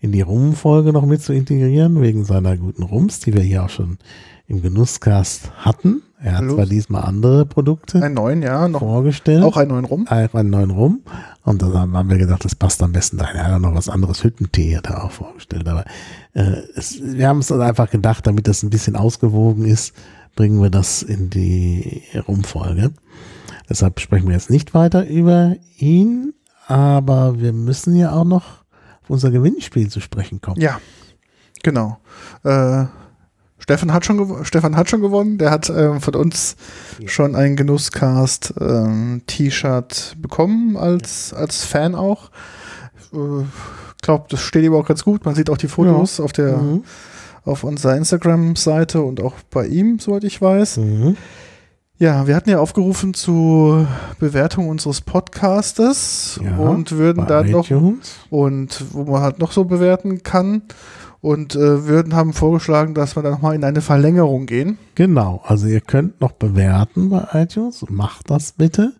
[0.00, 3.68] in die Rum-Folge noch mit zu integrieren, wegen seiner guten Rums, die wir hier auch
[3.68, 3.98] schon
[4.46, 6.02] im Genusscast hatten.
[6.18, 6.54] Er hat Hallo.
[6.54, 9.42] zwar diesmal andere Produkte Einen neuen, ja, noch vorgestellt.
[9.42, 10.06] auch einen neuen rum.
[10.08, 11.02] auch einen neuen Rum.
[11.44, 13.36] Und dann haben haben wir gedacht, das passt am besten dahin.
[13.36, 15.68] Er hat auch noch was anderes Hüttentee hat er auch vorgestellt.
[15.68, 15.84] Aber
[16.32, 19.94] äh, es, wir haben es dann einfach gedacht, damit das ein bisschen ausgewogen ist,
[20.36, 22.92] bringen wir das in die Rumfolge.
[23.68, 26.32] Deshalb sprechen wir jetzt nicht weiter über ihn,
[26.66, 28.64] aber wir müssen ja auch noch
[29.02, 30.60] auf unser Gewinnspiel zu sprechen kommen.
[30.60, 30.80] Ja,
[31.62, 31.98] genau.
[32.42, 32.84] Äh,
[33.66, 35.38] Stefan hat schon, Stefan hat schon gewonnen.
[35.38, 36.54] Der hat ähm, von uns
[37.06, 42.30] schon ein Genusscast ähm, T-Shirt bekommen als, als Fan auch.
[43.12, 43.44] Ich äh,
[44.02, 45.24] glaube, das steht ihm auch ganz gut.
[45.24, 46.84] Man sieht auch die Fotos auf der Mhm.
[47.44, 50.76] auf unserer Instagram-Seite und auch bei ihm, soweit ich weiß.
[50.76, 51.16] Mhm.
[51.98, 53.88] Ja, wir hatten ja aufgerufen zur
[54.20, 57.68] Bewertung unseres Podcastes Ja, und würden bei da noch
[58.30, 60.62] und wo man halt noch so bewerten kann
[61.26, 64.78] und äh, würden haben vorgeschlagen, dass wir da nochmal in eine Verlängerung gehen.
[64.94, 67.84] Genau, also ihr könnt noch bewerten bei iTunes.
[67.88, 68.92] Macht das bitte.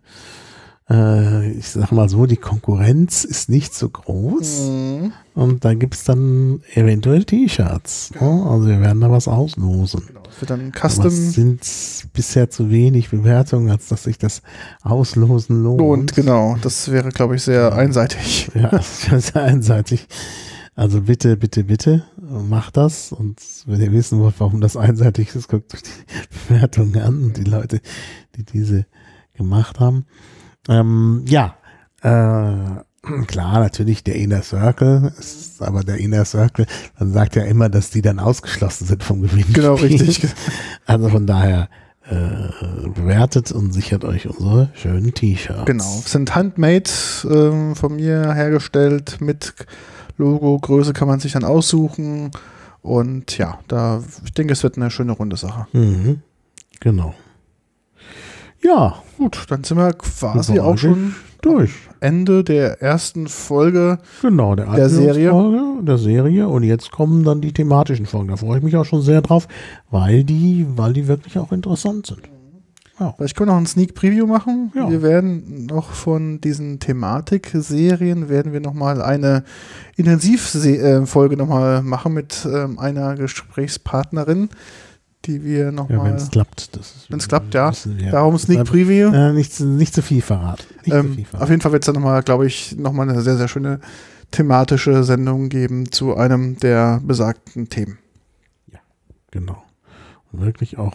[0.90, 4.68] Äh, ich sag mal so, die Konkurrenz ist nicht so groß.
[4.68, 5.12] Mhm.
[5.36, 8.10] Und da gibt's dann eventuell T-Shirts.
[8.20, 8.44] ne?
[8.50, 10.02] Also wir werden da was auslosen.
[10.08, 11.60] Genau, es wird dann Aber Custom es sind
[12.12, 14.42] bisher zu wenig Bewertungen, als dass sich das
[14.82, 15.80] Auslosen lohnt.
[15.80, 18.50] und genau, das wäre glaube ich sehr einseitig.
[18.54, 20.08] Ja, sehr einseitig.
[20.76, 23.10] Also bitte, bitte, bitte, macht das.
[23.10, 27.36] Und wenn ihr wissen wollt, warum das einseitig ist, guckt euch die Bewertungen an und
[27.38, 27.80] die Leute,
[28.36, 28.84] die diese
[29.32, 30.04] gemacht haben.
[30.68, 31.56] Ähm, ja,
[32.02, 32.82] äh,
[33.26, 36.66] klar, natürlich der Inner Circle, ist, aber der Inner Circle,
[36.98, 39.54] man sagt ja immer, dass die dann ausgeschlossen sind vom Gewinnspiel.
[39.54, 40.26] Genau, richtig.
[40.84, 41.68] Also von daher
[42.08, 45.64] äh, bewertet und sichert euch unsere schönen T-Shirts.
[45.64, 46.90] Genau, sind handmade
[47.24, 49.54] ähm, von mir hergestellt mit
[50.16, 52.30] Logo, Größe kann man sich dann aussuchen
[52.82, 55.66] und ja, da ich denke, es wird eine schöne runde Sache.
[55.72, 56.22] Mhm.
[56.80, 57.14] Genau.
[58.62, 61.72] Ja, Gut, dann sind wir quasi auch schon durch.
[62.00, 63.98] Ende der ersten Folge.
[64.20, 65.30] Genau, der, Der Serie.
[65.30, 66.48] Folge, der Serie.
[66.48, 68.28] Und jetzt kommen dann die thematischen Folgen.
[68.28, 69.48] Da freue ich mich auch schon sehr drauf,
[69.90, 72.20] weil die, weil die wirklich auch interessant sind.
[73.16, 74.72] Vielleicht können wir noch ein Sneak Preview machen.
[74.74, 74.88] Ja.
[74.90, 79.44] Wir werden noch von diesen Thematik-Serien werden wir noch mal eine
[79.96, 84.48] Intensivfolge noch mal machen mit ähm, einer Gesprächspartnerin,
[85.26, 86.04] die wir noch Ja, mal.
[86.10, 86.74] wenn es klappt.
[86.76, 87.70] Das ist- Wenn's klappt, ja.
[87.70, 88.10] wissen wir.
[88.10, 89.12] Darum Sneak Preview.
[89.12, 90.62] Äh, nicht, zu- nicht zu viel verraten.
[90.84, 91.50] Ähm, viel auf verraten.
[91.50, 93.80] jeden Fall wird es dann nochmal, glaube ich, nochmal eine sehr, sehr schöne
[94.30, 97.98] thematische Sendung geben zu einem der besagten Themen.
[99.30, 99.62] Genau.
[100.32, 100.92] Und wirklich auch,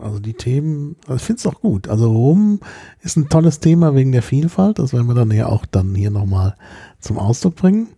[0.00, 1.88] also die Themen, also ich finde es auch gut.
[1.88, 2.60] Also Rum
[3.02, 4.78] ist ein tolles Thema wegen der Vielfalt.
[4.78, 6.54] Das werden wir dann ja auch dann hier nochmal
[7.00, 7.88] zum Ausdruck bringen.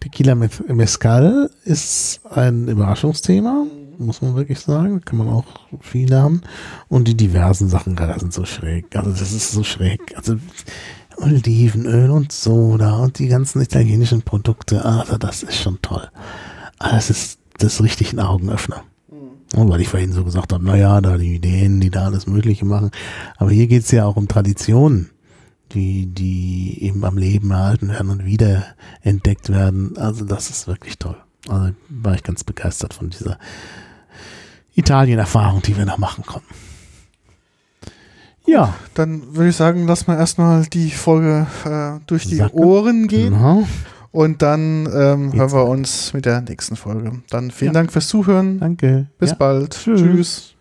[0.00, 3.66] Tequila Mez- Mezcal ist ein Überraschungsthema,
[3.98, 5.00] muss man wirklich sagen.
[5.02, 5.44] Kann man auch
[5.80, 6.42] viel lernen.
[6.88, 8.94] Und die diversen Sachen da sind so schräg.
[8.96, 10.00] Also das ist so schräg.
[10.16, 10.36] Also
[11.16, 14.84] Olivenöl und Soda und die ganzen italienischen Produkte.
[14.84, 16.08] Also das ist schon toll.
[16.78, 18.82] Ah, Das ist, das ist Augenöffner.
[19.54, 22.64] Und weil ich vorhin so gesagt habe, naja, da die Ideen, die da alles Mögliche
[22.64, 22.90] machen.
[23.36, 25.10] Aber hier geht es ja auch um Traditionen,
[25.72, 28.64] die, die eben am Leben erhalten werden und wieder
[29.02, 29.96] entdeckt werden.
[29.98, 31.16] Also das ist wirklich toll.
[31.48, 33.38] Also war ich ganz begeistert von dieser
[34.74, 36.54] Italien-Erfahrung, die wir da machen konnten.
[38.46, 42.58] Ja, Dann würde ich sagen, lass mal erstmal die Folge äh, durch die Sacken.
[42.58, 43.66] Ohren gehen genau.
[44.16, 47.12] Und dann ähm, hören wir uns mit der nächsten Folge.
[47.30, 47.80] Dann vielen Ja.
[47.80, 48.58] Dank fürs Zuhören.
[48.58, 49.08] Danke.
[49.18, 49.36] Bis Ja.
[49.36, 49.72] bald.
[49.72, 50.00] Tschüss.
[50.00, 50.55] Tschüss.